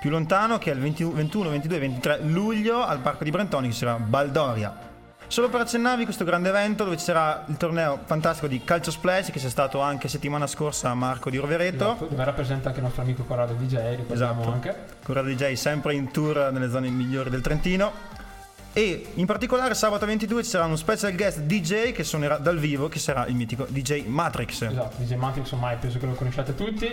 più 0.00 0.10
lontano, 0.10 0.58
che 0.58 0.70
è 0.70 0.74
il 0.74 0.80
20 0.80 1.04
21, 1.04 1.48
22 1.50 1.76
e 1.76 1.80
23 1.80 2.18
luglio 2.24 2.84
al 2.84 2.98
Parco 2.98 3.24
di 3.24 3.30
Brentoni, 3.30 3.68
che 3.68 3.74
sarà 3.74 3.94
Baldoria. 3.96 4.84
Solo 5.28 5.48
per 5.48 5.62
accennarvi 5.62 6.04
questo 6.04 6.24
grande 6.24 6.50
evento 6.50 6.84
dove 6.84 6.96
ci 6.98 7.04
sarà 7.04 7.44
il 7.48 7.56
torneo 7.56 7.98
fantastico 8.04 8.46
di 8.46 8.62
Calcio 8.62 8.92
Splash 8.92 9.32
che 9.32 9.40
c'è 9.40 9.48
stato 9.48 9.80
anche 9.80 10.06
settimana 10.06 10.46
scorsa 10.46 10.90
a 10.90 10.94
Marco 10.94 11.30
di 11.30 11.38
Rovereto. 11.38 11.84
Esatto, 11.94 12.06
dove 12.06 12.22
rappresenta 12.24 12.68
anche 12.68 12.78
il 12.78 12.84
nostro 12.84 13.02
amico 13.02 13.24
Corrado 13.24 13.54
DJ, 13.54 13.96
ricordiamo 13.96 14.42
Esatto. 14.42 14.52
anche. 14.52 14.74
Corrado 15.02 15.28
DJ 15.28 15.54
sempre 15.54 15.94
in 15.94 16.12
tour 16.12 16.50
nelle 16.52 16.70
zone 16.70 16.88
migliori 16.90 17.28
del 17.30 17.40
Trentino. 17.40 17.90
E 18.76 19.06
in 19.14 19.24
particolare 19.24 19.72
sabato 19.72 20.04
22 20.04 20.42
ci 20.42 20.50
sarà 20.50 20.66
uno 20.66 20.76
special 20.76 21.14
guest 21.14 21.38
DJ 21.40 21.92
che 21.92 22.04
suonerà 22.04 22.36
dal 22.36 22.58
vivo, 22.58 22.88
che 22.88 22.98
sarà 22.98 23.24
il 23.24 23.34
mitico 23.34 23.64
DJ 23.66 24.04
Matrix. 24.04 24.60
Esatto, 24.60 24.96
DJ 24.98 25.14
Matrix 25.14 25.50
ormai 25.52 25.78
penso 25.78 25.98
che 25.98 26.04
lo 26.04 26.12
conosciate 26.12 26.54
tutti, 26.54 26.86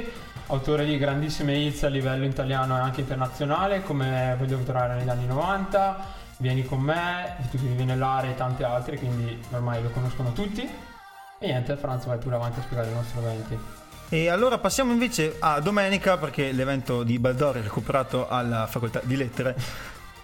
autore 0.48 0.86
di 0.86 0.98
grandissime 0.98 1.58
hits 1.58 1.84
a 1.84 1.90
livello 1.90 2.24
italiano 2.24 2.78
e 2.78 2.80
anche 2.80 3.02
internazionale, 3.02 3.84
come 3.84 4.34
Voglio 4.40 4.60
tornare 4.60 4.96
negli 4.96 5.10
anni 5.10 5.26
90, 5.26 6.22
Vieni 6.38 6.64
con 6.64 6.80
me, 6.80 7.36
di 7.40 7.50
tutti 7.50 7.68
vivi 7.68 7.84
nell'area 7.84 8.32
e 8.32 8.36
tante 8.36 8.64
altre, 8.64 8.98
quindi 8.98 9.38
ormai 9.52 9.84
lo 9.84 9.90
conoscono 9.90 10.32
tutti. 10.32 10.62
E 10.62 11.46
niente, 11.46 11.76
Franz 11.76 12.06
vai 12.06 12.18
pure 12.18 12.36
avanti 12.36 12.60
a 12.60 12.64
spiegare 12.64 12.92
i 12.92 12.94
nostri 12.94 13.20
eventi. 13.20 13.60
E 14.08 14.30
allora 14.30 14.58
passiamo 14.58 14.92
invece 14.92 15.36
a 15.40 15.60
domenica 15.60 16.18
perché 16.18 16.52
l'evento 16.52 17.04
di 17.04 17.20
Baldori 17.20 17.60
è 17.60 17.64
recuperato 17.64 18.30
alla 18.30 18.68
facoltà 18.68 19.02
di 19.04 19.16
lettere 19.16 19.56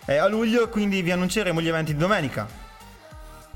è 0.06 0.16
a 0.16 0.28
luglio, 0.28 0.70
quindi 0.70 1.02
vi 1.02 1.12
annunceremo 1.12 1.62
gli 1.62 1.68
eventi 1.68 1.94
di 1.94 2.00
domenica. 2.00 2.68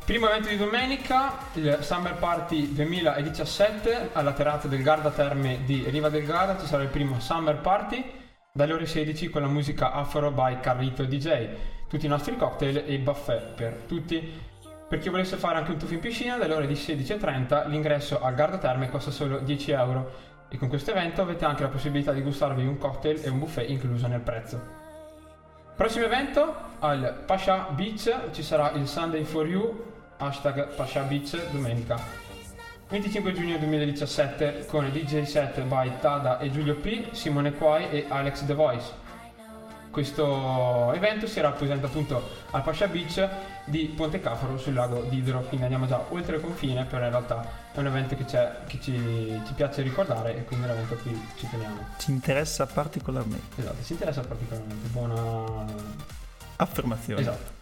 Primo 0.06 0.28
evento 0.28 0.50
di 0.50 0.58
domenica, 0.58 1.38
il 1.54 1.78
Summer 1.80 2.16
Party 2.16 2.74
2017 2.74 4.10
alla 4.12 4.34
terrazza 4.34 4.68
del 4.68 4.84
Garda 4.84 5.12
Terme 5.12 5.62
di 5.64 5.86
Riva 5.88 6.10
del 6.10 6.26
Garda 6.26 6.60
ci 6.60 6.66
sarà 6.66 6.84
il 6.84 6.90
primo 6.90 7.22
Summer 7.22 7.56
Party 7.56 8.04
dalle 8.52 8.74
ore 8.74 8.86
16 8.86 9.30
con 9.30 9.44
la 9.44 9.48
musica 9.48 9.94
Afro 9.94 10.30
by 10.30 10.60
Carlito 10.60 11.06
DJ, 11.06 11.48
tutti 11.88 12.06
i 12.06 12.10
nostri 12.10 12.36
cocktail 12.36 12.84
e 12.86 12.94
il 12.94 13.00
buffet 13.00 13.54
per 13.56 13.84
tutti. 13.88 14.52
Per 14.90 15.00
chi 15.00 15.08
volesse 15.08 15.38
fare 15.38 15.58
anche 15.58 15.72
un 15.72 15.78
tuffo 15.78 15.94
in 15.94 16.02
piscina, 16.02 16.36
dalle 16.36 16.54
ore 16.54 16.68
di 16.68 16.74
16.30 16.74 17.70
l'ingresso 17.70 18.22
al 18.22 18.36
Garda 18.36 18.58
Terme 18.58 18.90
costa 18.90 19.10
solo 19.10 19.40
10 19.40 19.72
euro 19.72 20.12
e 20.50 20.58
con 20.58 20.68
questo 20.68 20.92
evento 20.92 21.22
avete 21.22 21.46
anche 21.46 21.64
la 21.64 21.70
possibilità 21.70 22.12
di 22.12 22.22
gustarvi 22.22 22.66
un 22.66 22.78
cocktail 22.78 23.22
e 23.24 23.30
un 23.30 23.40
buffet 23.40 23.70
incluso 23.70 24.06
nel 24.08 24.20
prezzo. 24.20 24.83
Prossimo 25.76 26.06
evento, 26.06 26.54
al 26.80 27.24
Pasha 27.26 27.70
Beach 27.72 28.30
ci 28.32 28.44
sarà 28.44 28.74
il 28.74 28.88
Sunday 28.88 29.24
for 29.24 29.48
You, 29.48 29.84
hashtag 30.18 30.68
Pasha 30.76 31.02
Beach 31.02 31.36
domenica. 31.50 31.98
25 32.90 33.32
giugno 33.34 33.58
2017 33.58 34.68
con 34.68 34.92
DJ 34.92 35.24
set 35.24 35.60
by 35.64 35.92
Tada 36.00 36.38
e 36.38 36.52
Giulio 36.52 36.76
P, 36.76 37.12
Simone 37.14 37.54
Quai 37.54 37.90
e 37.90 38.06
Alex 38.08 38.46
The 38.46 38.54
Voice. 38.54 38.92
Questo 39.90 40.94
evento 40.94 41.26
si 41.26 41.42
rappresenta 41.42 41.88
appunto 41.88 42.22
al 42.52 42.62
Pasha 42.62 42.86
Beach 42.86 43.28
di 43.66 43.86
Ponte 43.96 44.20
Cafaro 44.20 44.58
sul 44.58 44.74
lago 44.74 45.02
d'Idro, 45.04 45.42
quindi 45.42 45.64
andiamo 45.64 45.88
già 45.88 46.04
oltre 46.10 46.36
il 46.36 46.42
confine, 46.42 46.86
però 46.86 47.06
in 47.06 47.12
realtà 47.12 47.48
è 47.72 47.80
un 47.80 47.88
evento 47.88 48.16
che, 48.16 48.26
c'è, 48.26 48.58
che 48.68 48.80
ci, 48.82 49.42
ci 49.46 49.54
piace 49.54 49.82
ricordare 49.82 50.38
e 50.38 50.44
quindi 50.44 50.66
è 50.66 50.70
un 50.70 50.76
evento 50.76 50.94
a 50.96 50.98
cui 50.98 51.28
ci 51.38 51.48
teniamo. 51.50 51.78
Ci 51.98 52.12
interessa 52.12 52.66
particolarmente. 52.66 53.62
Esatto, 53.62 53.84
ci 53.84 53.94
interessa 53.94 54.22
particolarmente, 54.22 54.88
buona... 54.90 55.66
Affermazione. 56.58 57.22
Esatto. 57.22 57.62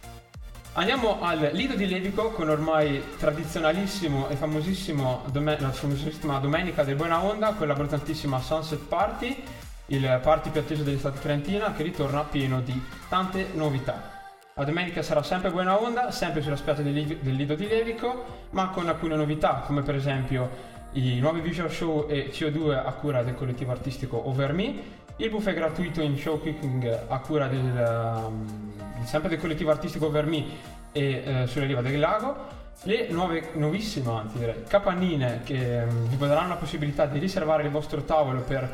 Andiamo 0.74 1.20
al 1.20 1.50
Lido 1.52 1.74
di 1.74 1.86
Levico 1.86 2.30
con 2.30 2.48
ormai 2.48 3.02
tradizionalissimo 3.18 4.28
e 4.28 4.36
famosissimo 4.36 5.24
dome- 5.30 5.60
la 5.60 5.70
famosissima 5.70 6.38
Domenica 6.38 6.82
del 6.82 6.96
Buona 6.96 7.22
Onda 7.22 7.52
con 7.52 7.66
la 7.66 7.74
brillantissima 7.74 8.40
Sunset 8.40 8.80
Party, 8.80 9.44
il 9.86 10.20
party 10.22 10.48
più 10.48 10.60
atteso 10.60 10.82
dell'estate 10.82 11.20
trentina 11.20 11.72
che 11.74 11.82
ritorna 11.82 12.22
pieno 12.22 12.62
di 12.62 12.80
tante 13.08 13.48
novità. 13.52 14.21
La 14.54 14.64
domenica 14.64 15.00
sarà 15.00 15.22
sempre 15.22 15.50
buona 15.50 15.80
onda, 15.80 16.10
sempre 16.10 16.42
sulla 16.42 16.56
spiaggia 16.56 16.82
del, 16.82 17.16
del 17.16 17.34
Lido 17.34 17.54
di 17.54 17.66
Levico, 17.66 18.48
ma 18.50 18.68
con 18.68 18.86
alcune 18.86 19.16
novità 19.16 19.62
come 19.64 19.80
per 19.80 19.94
esempio 19.94 20.70
i 20.92 21.20
nuovi 21.20 21.40
visual 21.40 21.70
show 21.70 22.06
e 22.06 22.30
CO2 22.30 22.72
a 22.72 22.92
cura 22.92 23.22
del 23.22 23.34
collettivo 23.34 23.70
artistico 23.70 24.28
Over 24.28 24.52
Me, 24.52 24.74
il 25.16 25.30
buffet 25.30 25.54
gratuito 25.54 26.02
in 26.02 26.18
show 26.18 26.38
cooking 26.38 27.04
a 27.08 27.18
cura 27.20 27.46
del, 27.46 28.22
um, 28.26 29.04
sempre 29.04 29.30
del 29.30 29.40
collettivo 29.40 29.70
artistico 29.70 30.06
Over 30.06 30.26
Me 30.26 30.44
e 30.92 31.22
eh, 31.24 31.46
sulla 31.46 31.64
riva 31.64 31.80
del 31.80 31.98
lago, 31.98 32.36
le 32.82 33.08
nuove, 33.08 33.52
nuovissime 33.54 34.10
anzi 34.10 34.36
direi, 34.36 34.64
capannine 34.68 35.40
che 35.44 35.82
um, 35.88 36.08
vi 36.08 36.16
daranno 36.18 36.48
la 36.48 36.56
possibilità 36.56 37.06
di 37.06 37.18
riservare 37.18 37.62
il 37.62 37.70
vostro 37.70 38.02
tavolo 38.02 38.42
per 38.42 38.70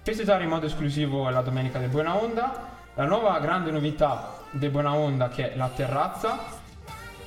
festeggiare 0.00 0.44
in 0.44 0.48
modo 0.48 0.64
esclusivo 0.64 1.28
la 1.28 1.42
domenica 1.42 1.78
del 1.78 1.90
Buona 1.90 2.16
Onda, 2.16 2.76
la 2.98 3.04
nuova 3.04 3.38
grande 3.38 3.70
novità 3.70 4.38
del 4.50 4.70
Buona 4.70 4.92
Onda 4.92 5.28
che 5.28 5.52
è 5.52 5.56
la 5.56 5.70
terrazza, 5.72 6.36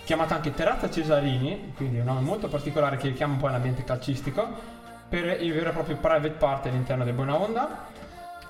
chiamata 0.04 0.36
anche 0.36 0.54
Terrazza 0.54 0.90
Cesarini, 0.90 1.72
quindi 1.78 2.00
un 2.00 2.06
nome 2.08 2.20
molto 2.20 2.50
particolare 2.50 2.98
che 2.98 3.08
richiama 3.08 3.36
un 3.36 3.40
po' 3.40 3.48
l'ambiente 3.48 3.86
calcistico, 3.86 4.46
per 5.08 5.42
il 5.42 5.54
vero 5.54 5.70
e 5.70 5.72
proprio 5.72 5.96
private 5.96 6.32
party 6.32 6.68
all'interno 6.68 7.06
del 7.06 7.14
Buona 7.14 7.40
Onda. 7.40 7.88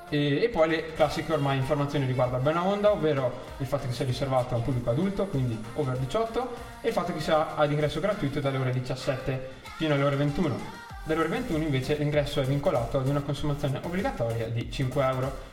E, 0.10 0.42
e 0.42 0.50
poi 0.50 0.68
le 0.68 0.94
classiche 0.94 1.32
ormai 1.32 1.58
informazioni 1.58 2.08
riguardo 2.08 2.38
al 2.38 2.42
Buona 2.42 2.66
Onda, 2.66 2.90
ovvero 2.90 3.32
il 3.60 3.68
fatto 3.68 3.86
che 3.86 3.94
sia 3.94 4.06
riservato 4.06 4.56
a 4.56 4.58
un 4.58 4.64
pubblico 4.64 4.90
adulto, 4.90 5.28
quindi 5.28 5.64
over 5.76 5.98
18, 5.98 6.56
e 6.82 6.88
il 6.88 6.94
fatto 6.94 7.14
che 7.14 7.20
sia 7.20 7.56
ad 7.56 7.70
ingresso 7.70 8.00
gratuito 8.00 8.40
dalle 8.40 8.58
ore 8.58 8.72
17 8.72 9.50
fino 9.76 9.94
alle 9.94 10.04
ore 10.04 10.16
21. 10.16 10.58
Dalle 11.04 11.20
ore 11.20 11.30
21 11.30 11.64
invece 11.64 11.98
l'ingresso 11.98 12.42
è 12.42 12.46
vincolato 12.46 12.98
ad 12.98 13.08
una 13.08 13.22
consumazione 13.22 13.80
obbligatoria 13.84 14.48
di 14.48 14.72
5 14.72 15.06
euro. 15.06 15.50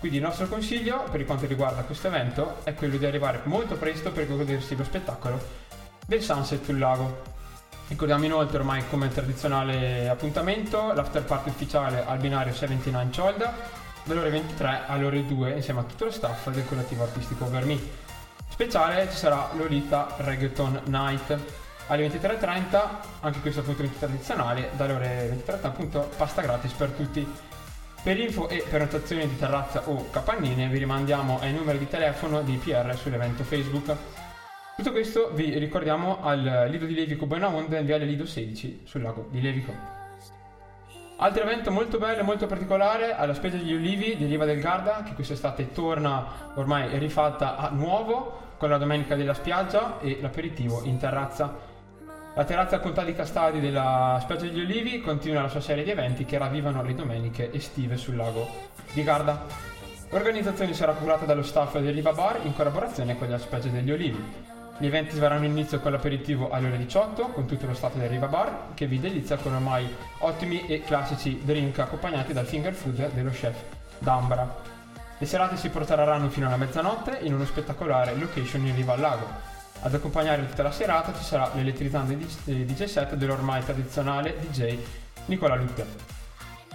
Quindi 0.00 0.16
il 0.16 0.24
nostro 0.24 0.48
consiglio 0.48 1.04
per 1.10 1.26
quanto 1.26 1.46
riguarda 1.46 1.82
questo 1.82 2.06
evento 2.06 2.64
è 2.64 2.72
quello 2.72 2.96
di 2.96 3.04
arrivare 3.04 3.42
molto 3.44 3.76
presto 3.76 4.10
per 4.10 4.26
godersi 4.26 4.74
lo 4.74 4.82
spettacolo 4.82 5.38
del 6.06 6.22
sunset 6.22 6.64
sul 6.64 6.78
lago. 6.78 7.20
Ricordiamo 7.86 8.24
inoltre 8.24 8.58
ormai 8.58 8.82
come 8.88 9.08
tradizionale 9.08 10.08
appuntamento 10.08 10.94
l'after 10.94 11.22
party 11.24 11.50
ufficiale 11.50 12.02
al 12.06 12.18
binario 12.18 12.54
79 12.54 13.12
Ciolda 13.12 13.54
dalle 14.04 14.20
ore 14.20 14.30
23 14.30 14.80
alle 14.86 15.04
ore 15.04 15.26
2 15.26 15.50
insieme 15.52 15.80
a 15.80 15.82
tutto 15.82 16.06
lo 16.06 16.10
staff 16.10 16.48
del 16.48 16.66
collettivo 16.66 17.02
artistico 17.02 17.50
Vermi. 17.50 17.90
Speciale 18.48 19.06
ci 19.10 19.16
sarà 19.18 19.50
Lolita 19.54 20.14
Reggaeton 20.16 20.80
Night 20.86 21.38
alle 21.88 22.08
23.30, 22.08 22.88
anche 23.20 23.40
questo 23.40 23.60
appuntamento 23.60 23.98
tradizionale, 23.98 24.70
dalle 24.76 24.92
ore 24.92 25.42
23.30 25.46 25.66
appunto 25.66 26.10
pasta 26.16 26.40
gratis 26.40 26.72
per 26.72 26.88
tutti. 26.90 27.49
Per 28.02 28.18
info 28.18 28.48
e 28.48 28.64
prenotazioni 28.66 29.28
di 29.28 29.36
terrazza 29.36 29.82
o 29.86 30.08
capannine 30.10 30.68
vi 30.68 30.78
rimandiamo 30.78 31.38
ai 31.38 31.52
numeri 31.52 31.76
di 31.76 31.86
telefono 31.86 32.40
di 32.40 32.56
PR 32.56 32.96
sull'evento 32.96 33.44
Facebook. 33.44 33.94
Tutto 34.74 34.90
questo 34.90 35.30
vi 35.34 35.58
ricordiamo 35.58 36.22
al 36.22 36.68
Lido 36.70 36.86
di 36.86 36.94
Levico 36.94 37.26
Buena 37.26 37.48
Onda 37.48 37.76
in 37.76 37.84
viale 37.84 38.06
Lido 38.06 38.24
16 38.24 38.84
sul 38.84 39.02
lago 39.02 39.26
di 39.28 39.42
Levico. 39.42 39.74
Altro 41.18 41.42
evento 41.42 41.70
molto 41.70 41.98
bello 41.98 42.20
e 42.20 42.24
molto 42.24 42.46
particolare 42.46 43.14
alla 43.14 43.34
spiaggia 43.34 43.58
degli 43.58 43.74
Ulivi 43.74 44.16
di 44.16 44.24
Riva 44.24 44.46
del 44.46 44.60
Garda 44.60 45.02
che 45.02 45.12
quest'estate 45.12 45.70
torna 45.72 46.52
ormai 46.54 46.98
rifatta 46.98 47.58
a 47.58 47.68
nuovo 47.68 48.54
con 48.56 48.70
la 48.70 48.78
domenica 48.78 49.14
della 49.14 49.34
spiaggia 49.34 50.00
e 50.00 50.16
l'aperitivo 50.22 50.84
in 50.84 50.96
terrazza. 50.96 51.69
La 52.34 52.44
terrazza 52.44 52.78
Contadi 52.78 53.12
Castadi 53.12 53.58
della 53.58 54.16
spiaggia 54.22 54.44
degli 54.44 54.60
Ulivi 54.60 55.00
continua 55.00 55.42
la 55.42 55.48
sua 55.48 55.60
serie 55.60 55.82
di 55.82 55.90
eventi 55.90 56.24
che 56.24 56.38
ravvivano 56.38 56.80
le 56.84 56.94
domeniche 56.94 57.52
estive 57.52 57.96
sul 57.96 58.14
lago 58.14 58.48
di 58.92 59.02
Garda. 59.02 59.46
L'organizzazione 60.10 60.72
sarà 60.72 60.92
curata 60.92 61.24
dallo 61.24 61.42
staff 61.42 61.76
del 61.78 61.92
Riva 61.92 62.12
Bar 62.12 62.38
in 62.44 62.54
collaborazione 62.54 63.18
con 63.18 63.28
la 63.28 63.36
spiaggia 63.36 63.70
degli 63.70 63.90
Ulivi. 63.90 64.24
Gli 64.78 64.86
eventi 64.86 65.16
avranno 65.16 65.44
inizio 65.44 65.80
con 65.80 65.90
l'aperitivo 65.90 66.50
alle 66.50 66.68
ore 66.68 66.78
18 66.78 67.30
con 67.30 67.46
tutto 67.46 67.66
lo 67.66 67.74
staff 67.74 67.96
del 67.96 68.08
Riva 68.08 68.28
Bar 68.28 68.74
che 68.74 68.86
vi 68.86 69.00
delizia 69.00 69.36
con 69.36 69.52
ormai 69.52 69.92
ottimi 70.18 70.66
e 70.68 70.82
classici 70.82 71.40
drink 71.44 71.80
accompagnati 71.80 72.32
dal 72.32 72.46
finger 72.46 72.72
food 72.72 73.10
dello 73.12 73.30
chef 73.30 73.60
D'Ambra. 73.98 74.78
Le 75.18 75.26
serate 75.26 75.56
si 75.56 75.68
protrarranno 75.68 76.28
fino 76.30 76.46
alla 76.46 76.56
mezzanotte 76.56 77.18
in 77.22 77.34
uno 77.34 77.44
spettacolare 77.44 78.14
location 78.14 78.64
in 78.64 78.76
riva 78.76 78.92
al 78.92 79.00
lago. 79.00 79.49
Ad 79.82 79.94
accompagnare 79.94 80.46
tutta 80.46 80.62
la 80.62 80.72
serata 80.72 81.14
ci 81.16 81.24
sarà 81.24 81.50
l'elettrizzante 81.54 82.16
DJ 82.16 82.84
set 82.84 83.14
dell'ormai 83.14 83.64
tradizionale 83.64 84.36
DJ 84.38 84.78
Nicola 85.26 85.54
Lutte. 85.54 85.86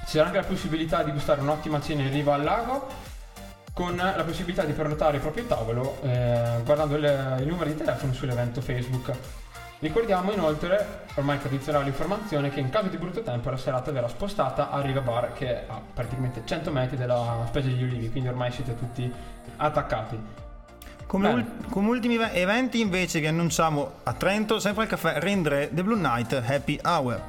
Ci 0.06 0.12
sarà 0.18 0.26
anche 0.26 0.40
la 0.40 0.46
possibilità 0.46 1.04
di 1.04 1.12
gustare 1.12 1.42
un'ottima 1.42 1.80
cena 1.82 2.02
in 2.02 2.12
riva 2.12 2.34
al 2.34 2.44
lago 2.44 2.88
con 3.74 3.96
la 3.96 4.24
possibilità 4.26 4.64
di 4.64 4.72
prenotare 4.74 5.18
il 5.18 5.22
proprio 5.22 5.44
tavolo 5.46 6.00
eh, 6.02 6.62
guardando 6.64 6.96
il, 6.96 7.38
il 7.42 7.48
numero 7.48 7.70
di 7.70 7.76
telefono 7.76 8.14
sull'evento 8.14 8.62
Facebook. 8.62 9.12
Ricordiamo 9.80 10.32
inoltre, 10.32 11.04
ormai 11.16 11.38
tradizionale 11.38 11.90
informazione, 11.90 12.50
che 12.50 12.60
in 12.60 12.70
caso 12.70 12.88
di 12.88 12.98
brutto 12.98 13.22
tempo 13.22 13.50
la 13.52 13.58
serata 13.58 13.92
verrà 13.92 14.08
spostata 14.08 14.72
a 14.72 14.82
Riva 14.82 15.02
Bar 15.02 15.34
che 15.34 15.48
è 15.48 15.66
a 15.68 15.80
praticamente 15.94 16.42
100 16.44 16.72
metri 16.72 16.98
dalla 16.98 17.44
spiaggia 17.48 17.68
degli 17.68 17.84
Ulivi, 17.84 18.10
quindi 18.10 18.30
ormai 18.30 18.52
siete 18.52 18.76
tutti 18.76 19.14
attaccati. 19.58 20.45
Come, 21.08 21.30
ul- 21.30 21.46
come 21.70 21.88
ultimi 21.90 22.18
ve- 22.18 22.32
eventi 22.32 22.80
invece 22.80 23.20
vi 23.20 23.28
annunciamo 23.28 23.92
a 24.04 24.14
Trento 24.14 24.60
sempre 24.60 24.84
il 24.84 24.90
caffè 24.90 25.20
Rendre 25.20 25.70
The 25.72 25.84
Blue 25.84 25.98
Night 26.00 26.34
Happy 26.34 26.80
Hour. 26.84 27.22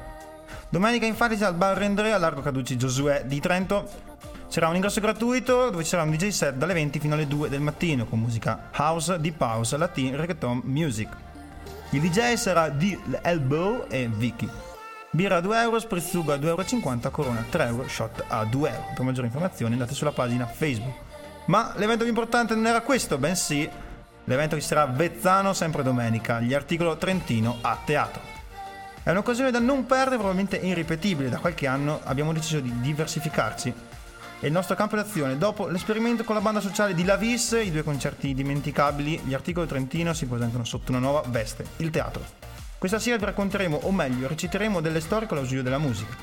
Domenica 0.69 1.05
infatti 1.05 1.41
al 1.43 1.53
bar 1.53 1.77
Rendre 1.77 2.11
a 2.11 2.17
Largo 2.17 2.41
Caduci 2.41 2.75
Giosuè 2.75 3.23
di 3.25 3.39
Trento. 3.39 3.87
C'era 4.49 4.67
un 4.69 4.75
ingresso 4.75 4.99
gratuito 5.01 5.69
dove 5.69 5.83
ci 5.83 5.89
sarà 5.89 6.03
un 6.03 6.11
DJ 6.11 6.29
set 6.29 6.55
dalle 6.55 6.73
20 6.73 6.99
fino 6.99 7.13
alle 7.13 7.27
2 7.27 7.49
del 7.49 7.59
mattino 7.61 8.05
con 8.05 8.19
musica 8.19 8.69
house, 8.77 9.19
deep 9.19 9.39
house, 9.41 9.75
latin, 9.77 10.15
reggaeton, 10.15 10.61
music. 10.63 11.09
Il 11.91 12.01
DJ 12.01 12.33
sarà 12.33 12.69
The 12.71 12.97
Elbow 13.21 13.85
e 13.89 14.09
Vicky. 14.11 14.49
Birra 15.11 15.37
a 15.37 15.41
2 15.41 15.61
euro, 15.61 15.79
sprizzuga 15.79 16.33
a 16.33 16.37
2,50 16.37 16.43
euro, 16.43 17.11
corona 17.11 17.39
a 17.39 17.45
3 17.49 17.65
euro, 17.67 17.87
shot 17.87 18.23
a 18.27 18.43
2 18.45 18.69
euro. 18.69 18.83
Per 18.95 19.05
maggiori 19.05 19.27
informazioni 19.27 19.73
andate 19.73 19.93
sulla 19.93 20.11
pagina 20.11 20.45
Facebook. 20.45 21.05
Ma 21.47 21.73
l'evento 21.75 22.03
più 22.03 22.13
importante 22.13 22.55
non 22.55 22.67
era 22.67 22.81
questo, 22.81 23.17
bensì 23.17 23.69
l'evento 24.25 24.55
che 24.55 24.61
sarà 24.61 24.81
a 24.81 24.87
Vezzano 24.87 25.53
sempre 25.53 25.83
domenica, 25.83 26.39
gli 26.41 26.53
articolo 26.53 26.97
Trentino 26.97 27.59
a 27.61 27.77
teatro. 27.83 28.21
È 29.01 29.11
un'occasione 29.11 29.51
da 29.51 29.59
non 29.59 29.85
perdere, 29.85 30.17
probabilmente 30.17 30.57
irripetibile. 30.57 31.29
Da 31.29 31.37
qualche 31.37 31.65
anno 31.65 32.01
abbiamo 32.03 32.33
deciso 32.33 32.59
di 32.59 32.81
diversificarci. 32.81 33.73
E 34.41 34.47
il 34.47 34.51
nostro 34.51 34.75
campo 34.75 34.97
d'azione, 34.97 35.37
dopo 35.37 35.67
l'esperimento 35.67 36.25
con 36.25 36.35
la 36.35 36.41
banda 36.41 36.59
sociale 36.59 36.93
di 36.93 37.05
Lavis, 37.05 37.57
i 37.63 37.71
due 37.71 37.83
concerti 37.83 38.33
dimenticabili, 38.33 39.21
gli 39.23 39.33
articoli 39.33 39.65
Trentino 39.65 40.13
si 40.13 40.25
presentano 40.25 40.65
sotto 40.65 40.91
una 40.91 40.99
nuova 40.99 41.23
veste, 41.27 41.65
il 41.77 41.89
teatro. 41.89 42.21
Questa 42.77 42.99
sera 42.99 43.15
vi 43.15 43.23
racconteremo, 43.23 43.79
o 43.83 43.91
meglio, 43.93 44.27
reciteremo 44.27 44.81
delle 44.81 44.99
storie 44.99 45.25
con 45.25 45.37
l'ausilio 45.37 45.63
della 45.63 45.77
musica. 45.77 46.13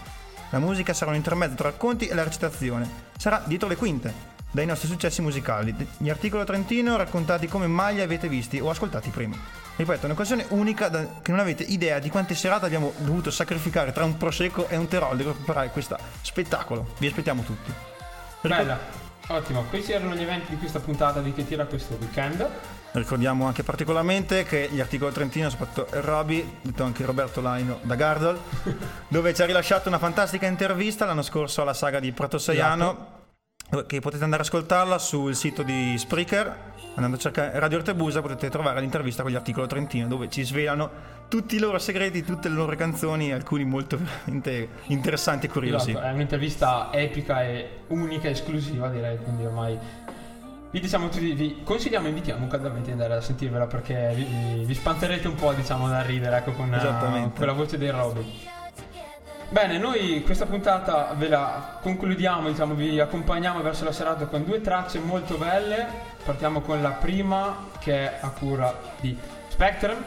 La 0.50 0.58
musica 0.58 0.92
sarà 0.92 1.10
un 1.10 1.16
intermezzo 1.16 1.54
tra 1.54 1.70
racconti 1.70 2.06
e 2.06 2.14
la 2.14 2.22
recitazione. 2.22 2.86
Sarà 3.16 3.42
dietro 3.46 3.66
le 3.66 3.76
quinte, 3.76 4.33
dai 4.54 4.66
nostri 4.66 4.86
successi 4.86 5.20
musicali. 5.20 5.74
Gli 5.96 6.08
articoli 6.08 6.44
Trentino 6.44 6.96
raccontati 6.96 7.48
come 7.48 7.66
mai 7.66 7.96
li 7.96 8.02
avete 8.02 8.28
visti 8.28 8.60
o 8.60 8.70
ascoltati 8.70 9.10
prima. 9.10 9.36
Ripeto, 9.74 10.02
è 10.02 10.04
un'occasione 10.04 10.46
unica 10.50 10.88
da- 10.88 11.04
che 11.20 11.32
non 11.32 11.40
avete 11.40 11.64
idea 11.64 11.98
di 11.98 12.08
quante 12.08 12.36
serate 12.36 12.66
abbiamo 12.66 12.92
dovuto 12.98 13.32
sacrificare 13.32 13.90
tra 13.90 14.04
un 14.04 14.16
prosecco 14.16 14.68
e 14.68 14.76
un 14.76 14.86
terollo 14.86 15.24
per 15.24 15.32
preparare 15.32 15.70
questo 15.70 15.98
spettacolo. 16.20 16.94
Vi 16.98 17.08
aspettiamo 17.08 17.42
tutti. 17.42 17.72
Bella, 18.42 18.78
ottimo. 19.26 19.64
Questi 19.64 19.90
erano 19.90 20.14
gli 20.14 20.22
eventi 20.22 20.50
di 20.50 20.58
questa 20.58 20.78
puntata 20.78 21.20
di 21.20 21.32
Che 21.32 21.44
tira 21.44 21.64
questo 21.64 21.96
weekend. 21.98 22.48
Ricordiamo 22.92 23.46
anche 23.46 23.64
particolarmente 23.64 24.44
che 24.44 24.68
gli 24.70 24.78
articoli 24.78 25.12
Trentino, 25.12 25.50
soprattutto 25.50 25.88
Roby, 26.00 26.58
detto 26.62 26.84
anche 26.84 27.04
Roberto 27.04 27.40
Laino 27.40 27.80
da 27.82 27.96
Gardol, 27.96 28.38
dove 29.08 29.34
ci 29.34 29.42
ha 29.42 29.46
rilasciato 29.46 29.88
una 29.88 29.98
fantastica 29.98 30.46
intervista 30.46 31.04
l'anno 31.04 31.22
scorso 31.22 31.62
alla 31.62 31.74
saga 31.74 31.98
di 31.98 32.12
Prato 32.12 32.38
Saiano, 32.38 33.22
che 33.86 34.00
potete 34.00 34.24
andare 34.24 34.42
a 34.42 34.44
ascoltarla 34.44 34.98
sul 34.98 35.34
sito 35.34 35.62
di 35.62 35.96
Spreaker. 35.98 36.72
Andando 36.94 37.16
a 37.16 37.20
cercare 37.20 37.58
Radio 37.58 37.78
Ortebusa 37.78 38.20
potete 38.20 38.48
trovare 38.48 38.80
l'intervista 38.80 39.22
con 39.22 39.32
gli 39.32 39.34
articoli 39.34 39.66
Trentino, 39.66 40.06
dove 40.06 40.28
ci 40.28 40.44
svelano 40.44 40.90
tutti 41.28 41.56
i 41.56 41.58
loro 41.58 41.78
segreti, 41.78 42.22
tutte 42.22 42.48
le 42.48 42.54
loro 42.54 42.76
canzoni, 42.76 43.32
alcuni 43.32 43.64
molto 43.64 43.98
veramente 44.24 44.68
interessanti 44.86 45.46
e 45.46 45.48
curiosi. 45.48 45.90
Esatto, 45.90 46.06
è 46.06 46.12
un'intervista 46.12 46.90
epica 46.92 47.42
e 47.42 47.80
unica, 47.88 48.28
esclusiva 48.28 48.88
direi, 48.88 49.18
quindi 49.18 49.44
ormai 49.44 49.78
vi 50.70 50.80
diciamo 50.80 51.08
vi 51.08 51.60
consigliamo 51.62 52.06
e 52.06 52.08
invitiamo 52.08 52.48
caldamente 52.48 52.86
di 52.86 52.92
andare 52.92 53.14
a 53.14 53.20
sentirvela 53.20 53.66
perché 53.66 54.12
vi, 54.16 54.24
vi, 54.24 54.64
vi 54.64 54.74
spanterete 54.74 55.28
un 55.28 55.36
po' 55.36 55.52
diciamo 55.52 55.88
da 55.88 56.02
ridere 56.02 56.38
ecco 56.38 56.50
con, 56.50 56.74
Esattamente. 56.74 57.38
con 57.38 57.46
la 57.46 57.52
voce 57.52 57.78
dei 57.78 57.90
Robby. 57.90 58.52
Bene, 59.48 59.78
noi 59.78 60.22
questa 60.24 60.46
puntata 60.46 61.14
ve 61.16 61.28
la 61.28 61.78
concludiamo, 61.80 62.48
diciamo, 62.48 62.74
vi 62.74 62.98
accompagniamo 62.98 63.62
verso 63.62 63.84
la 63.84 63.92
serata 63.92 64.26
con 64.26 64.44
due 64.44 64.60
tracce 64.60 64.98
molto 64.98 65.36
belle. 65.36 65.86
Partiamo 66.24 66.60
con 66.60 66.82
la 66.82 66.90
prima 66.90 67.68
che 67.78 67.92
è 67.92 68.18
a 68.20 68.30
cura 68.30 68.74
di 69.00 69.16
Spectrum. 69.48 70.02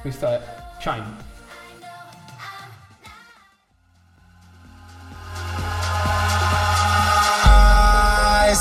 Questa 0.00 0.32
è 0.32 0.40
Shine. 0.78 1.34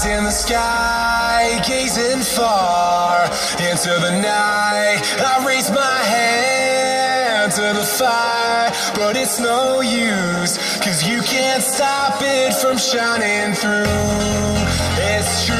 In 0.08 0.24
the 0.24 0.30
sky, 0.30 1.58
gazing 1.66 2.22
far 2.22 3.26
into 3.58 3.98
the 4.02 4.12
night. 4.22 5.02
I 5.18 5.44
raise 5.44 5.72
my 5.72 6.04
hand 6.04 6.65
fire, 7.74 8.72
but 8.96 9.18
it's 9.18 9.40
no 9.40 9.82
use, 9.82 10.58
cause 10.80 11.08
you 11.08 11.22
can't 11.22 11.64
stop 11.64 12.22
it 12.22 12.54
from 12.54 12.78
shining 12.78 13.56
through. 13.56 13.86
It's 14.98 15.46
true, 15.48 15.55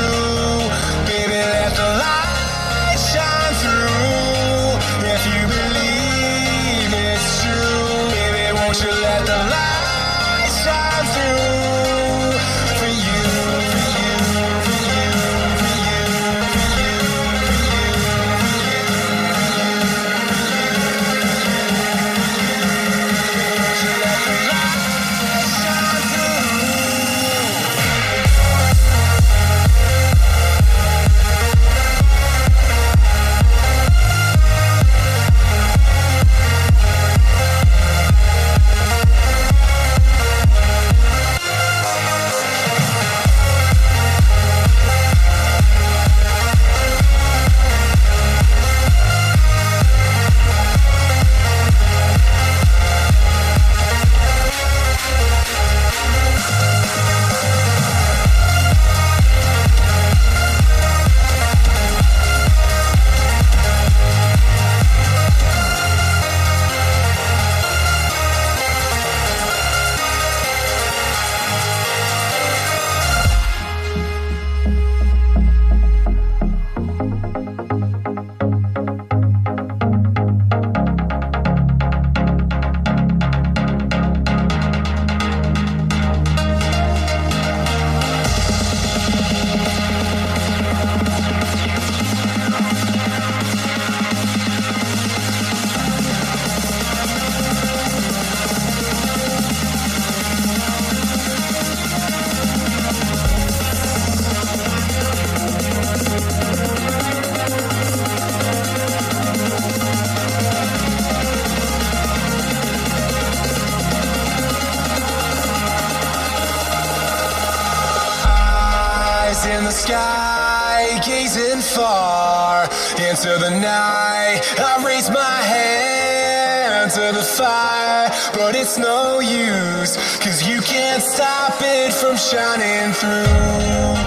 into 123.16 123.40
the 123.40 123.50
night. 123.50 124.42
I 124.58 124.84
raise 124.86 125.10
my 125.10 125.38
hand 125.56 126.92
to 126.92 127.14
the 127.16 127.24
fire, 127.24 128.10
but 128.34 128.56
it's 128.56 128.78
no 128.78 129.22
use, 129.22 129.96
cause 130.18 130.46
you 130.46 130.60
can't 130.60 131.02
stop 131.02 131.56
it 131.62 131.94
from 131.94 132.18
shining 132.18 132.92
through. 132.94 134.05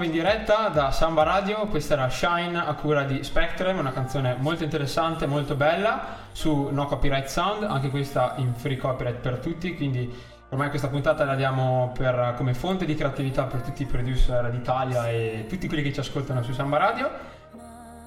Nuovo 0.00 0.04
in 0.04 0.12
diretta 0.12 0.68
da 0.68 0.90
Samba 0.92 1.24
Radio, 1.24 1.66
questa 1.66 1.92
era 1.92 2.08
Shine 2.08 2.56
a 2.56 2.72
cura 2.72 3.02
di 3.02 3.22
Spectrum, 3.22 3.78
una 3.78 3.92
canzone 3.92 4.34
molto 4.38 4.64
interessante, 4.64 5.26
molto 5.26 5.56
bella 5.56 6.16
su 6.32 6.68
No 6.70 6.86
Copyright 6.86 7.26
Sound, 7.26 7.64
anche 7.64 7.90
questa 7.90 8.32
in 8.36 8.54
free 8.54 8.78
copyright 8.78 9.18
per 9.18 9.38
tutti, 9.38 9.76
quindi 9.76 10.10
ormai 10.48 10.70
questa 10.70 10.88
puntata 10.88 11.24
la 11.24 11.34
diamo 11.34 11.92
per- 11.94 12.32
come 12.36 12.54
fonte 12.54 12.86
di 12.86 12.94
creatività 12.94 13.44
per 13.44 13.60
tutti 13.60 13.82
i 13.82 13.84
producer 13.86 14.50
d'Italia 14.50 15.06
e 15.08 15.44
tutti 15.46 15.66
quelli 15.66 15.82
che 15.82 15.92
ci 15.92 16.00
ascoltano 16.00 16.42
su 16.42 16.52
Samba 16.52 16.78
Radio. 16.78 17.10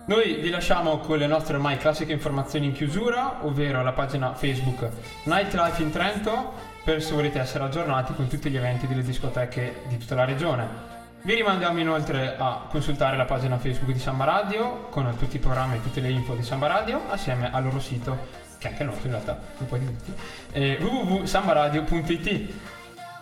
Noi 0.05 0.35
vi 0.41 0.49
lasciamo 0.49 0.97
con 0.97 1.19
le 1.19 1.27
nostre 1.27 1.55
ormai 1.55 1.77
classiche 1.77 2.11
informazioni 2.11 2.65
in 2.65 2.73
chiusura, 2.73 3.45
ovvero 3.45 3.83
la 3.83 3.91
pagina 3.91 4.33
Facebook 4.33 4.89
Nightlife 5.25 5.81
in 5.81 5.91
Trento, 5.91 6.53
per 6.83 7.03
se 7.03 7.13
volete 7.13 7.39
essere 7.39 7.63
aggiornati 7.63 8.13
con 8.15 8.27
tutti 8.27 8.49
gli 8.49 8.57
eventi 8.57 8.87
delle 8.87 9.03
discoteche 9.03 9.83
di 9.87 9.97
tutta 9.97 10.15
la 10.15 10.25
regione. 10.25 10.92
Vi 11.25 11.33
rimandiamo 11.33 11.79
inoltre 11.79 12.35
a 12.37 12.65
consultare 12.69 13.15
la 13.15 13.23
pagina 13.23 13.57
Facebook 13.57 13.93
di 13.93 13.99
Samba 13.99 14.25
Radio 14.25 14.87
con 14.89 15.15
tutti 15.17 15.37
i 15.37 15.39
programmi 15.39 15.77
e 15.77 15.81
tutte 15.81 16.01
le 16.01 16.09
info 16.09 16.33
di 16.33 16.43
Samba 16.43 16.67
Radio 16.67 16.99
assieme 17.09 17.49
al 17.49 17.63
loro 17.63 17.79
sito, 17.79 18.27
che 18.57 18.67
è 18.67 18.71
anche 18.71 18.83
il 18.83 18.89
nostro 18.89 19.07
in 19.07 19.13
realtà, 19.13 19.39
un 19.59 19.65
po' 19.65 19.77
di 19.77 19.85
tutti, 19.85 20.13
eh, 20.51 20.77
www.sambaradio.it. 20.81 22.53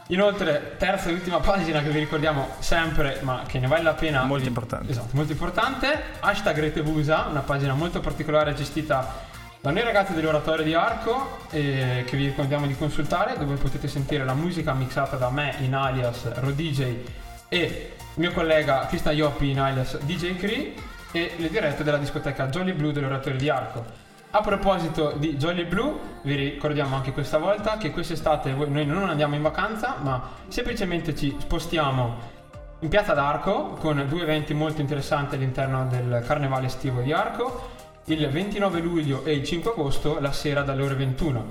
Inoltre, 0.07 0.77
terza 0.79 1.09
e 1.09 1.13
ultima 1.13 1.41
pagina 1.41 1.83
che 1.83 1.89
vi 1.89 1.99
ricordiamo 1.99 2.47
sempre, 2.57 3.19
ma 3.21 3.43
che 3.45 3.59
ne 3.59 3.67
vale 3.67 3.83
la 3.83 3.93
pena. 3.93 4.23
Molto 4.23 4.47
importante. 4.47 4.89
Esatto, 4.89 5.09
molto 5.11 5.33
importante. 5.33 6.01
Hashtag 6.21 6.59
Retebusa, 6.59 7.27
una 7.29 7.41
pagina 7.41 7.75
molto 7.75 7.99
particolare 7.99 8.55
gestita 8.55 9.29
da 9.61 9.69
noi 9.69 9.83
ragazzi 9.83 10.15
dell'oratorio 10.15 10.65
di 10.65 10.73
Arco, 10.73 11.37
eh, 11.51 12.03
che 12.07 12.17
vi 12.17 12.25
ricordiamo 12.25 12.65
di 12.65 12.75
consultare, 12.75 13.37
dove 13.37 13.57
potete 13.57 13.87
sentire 13.87 14.25
la 14.25 14.33
musica 14.33 14.73
mixata 14.73 15.17
da 15.17 15.29
me 15.29 15.53
in 15.59 15.75
alias 15.75 16.33
RoDJ 16.33 17.19
e 17.53 17.95
il 17.97 18.21
mio 18.21 18.31
collega 18.31 18.85
Cristian 18.85 19.13
Ioppi 19.13 19.49
in 19.49 19.59
alias 19.59 19.97
DJ 19.97 20.37
Cree 20.37 20.73
e 21.11 21.33
le 21.35 21.49
dirette 21.49 21.83
della 21.83 21.97
discoteca 21.97 22.47
Jolly 22.47 22.71
Blue 22.71 22.93
dell'oratorio 22.93 23.37
di 23.37 23.49
Arco. 23.49 23.83
A 24.29 24.39
proposito 24.39 25.15
di 25.17 25.35
Jolly 25.35 25.65
Blue, 25.65 25.99
vi 26.21 26.35
ricordiamo 26.35 26.95
anche 26.95 27.11
questa 27.11 27.39
volta 27.39 27.75
che 27.75 27.91
quest'estate 27.91 28.53
noi 28.53 28.85
non 28.85 29.09
andiamo 29.09 29.35
in 29.35 29.41
vacanza, 29.41 29.97
ma 30.01 30.29
semplicemente 30.47 31.13
ci 31.13 31.35
spostiamo 31.37 32.39
in 32.79 32.87
Piazza 32.87 33.13
d'Arco 33.13 33.71
con 33.71 34.01
due 34.07 34.21
eventi 34.21 34.53
molto 34.53 34.79
interessanti 34.79 35.35
all'interno 35.35 35.85
del 35.87 36.23
carnevale 36.25 36.67
estivo 36.67 37.01
di 37.01 37.11
Arco, 37.11 37.69
il 38.05 38.29
29 38.29 38.79
luglio 38.79 39.25
e 39.25 39.33
il 39.33 39.43
5 39.43 39.71
agosto 39.71 40.21
la 40.21 40.31
sera 40.31 40.61
dalle 40.61 40.83
ore 40.83 40.95
21, 40.95 41.45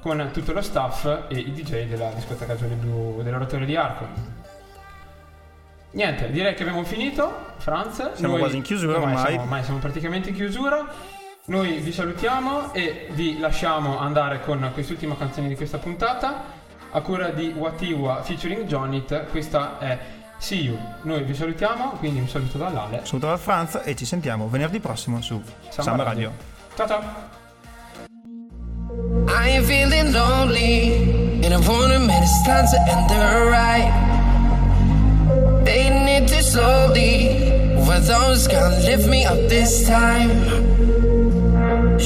con 0.00 0.30
tutto 0.32 0.52
lo 0.52 0.62
staff 0.62 1.24
e 1.26 1.38
i 1.38 1.50
DJ 1.50 1.88
della 1.88 2.12
discoteca 2.12 2.54
Jolly 2.54 2.76
Blue 2.76 3.24
dell'oratorio 3.24 3.66
di 3.66 3.74
Arco. 3.74 4.39
Niente, 5.92 6.30
direi 6.30 6.54
che 6.54 6.62
abbiamo 6.62 6.84
finito, 6.84 7.54
Franz. 7.58 8.12
Siamo 8.14 8.36
quasi 8.36 8.56
in 8.56 8.62
chiusura 8.62 8.98
ormai. 8.98 9.16
Siamo, 9.16 9.40
ormai 9.42 9.64
siamo 9.64 9.78
praticamente 9.80 10.28
in 10.28 10.34
chiusura. 10.36 10.86
Noi 11.46 11.78
vi 11.78 11.92
salutiamo 11.92 12.72
e 12.72 13.08
vi 13.10 13.38
lasciamo 13.40 13.98
andare 13.98 14.40
con 14.40 14.70
quest'ultima 14.72 15.16
canzone 15.16 15.48
di 15.48 15.56
questa 15.56 15.78
puntata 15.78 16.58
a 16.92 17.00
cura 17.00 17.30
di 17.30 17.52
Watiwa 17.56 18.22
featuring 18.22 18.66
Jonit. 18.66 19.26
Questa 19.30 19.78
è 19.78 19.98
See 20.38 20.60
You. 20.60 20.78
Noi 21.02 21.24
vi 21.24 21.34
salutiamo, 21.34 21.90
quindi 21.98 22.20
un 22.20 22.28
saluto 22.28 22.56
dall'Ale. 22.56 23.00
Saluto 23.04 23.26
dal 23.26 23.38
Franz 23.38 23.80
e 23.84 23.96
ci 23.96 24.04
sentiamo 24.04 24.48
venerdì 24.48 24.78
prossimo 24.78 25.20
su 25.20 25.42
Samba 25.68 25.82
Samba 25.82 26.02
Radio. 26.04 26.30
Radio. 26.30 26.32
Ciao 26.76 26.86
ciao! 26.86 27.38
I 29.26 29.50
ain't 29.50 29.66
feeling 29.66 30.12
lonely, 30.12 31.42
and 31.44 31.52
I 31.52 31.68
wanna 31.68 31.96
admit 31.96 32.22
it's 32.22 32.42
time 32.44 32.66
to 32.66 32.76
end 32.90 33.08
the 33.08 33.50
ride. 33.50 34.19
Fading 35.70 36.08
it 36.08 36.28
too 36.28 36.42
slowly, 36.42 37.14
were 37.86 38.00
those 38.00 38.48
gonna 38.48 38.80
lift 38.80 39.06
me 39.08 39.24
up 39.24 39.38
this 39.48 39.86
time? 39.86 40.30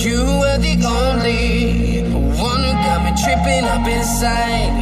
You 0.05 0.21
were 0.41 0.59
the 0.59 0.77
only 0.85 2.03
one 2.37 2.63
who 2.63 2.73
got 2.85 3.01
me 3.07 3.13
tripping 3.25 3.65
up 3.65 3.89
inside. 3.89 4.77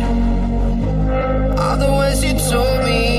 All 1.61 1.77
the 1.77 1.93
words 1.93 2.25
you 2.25 2.35
told 2.51 2.85
me 2.85 3.13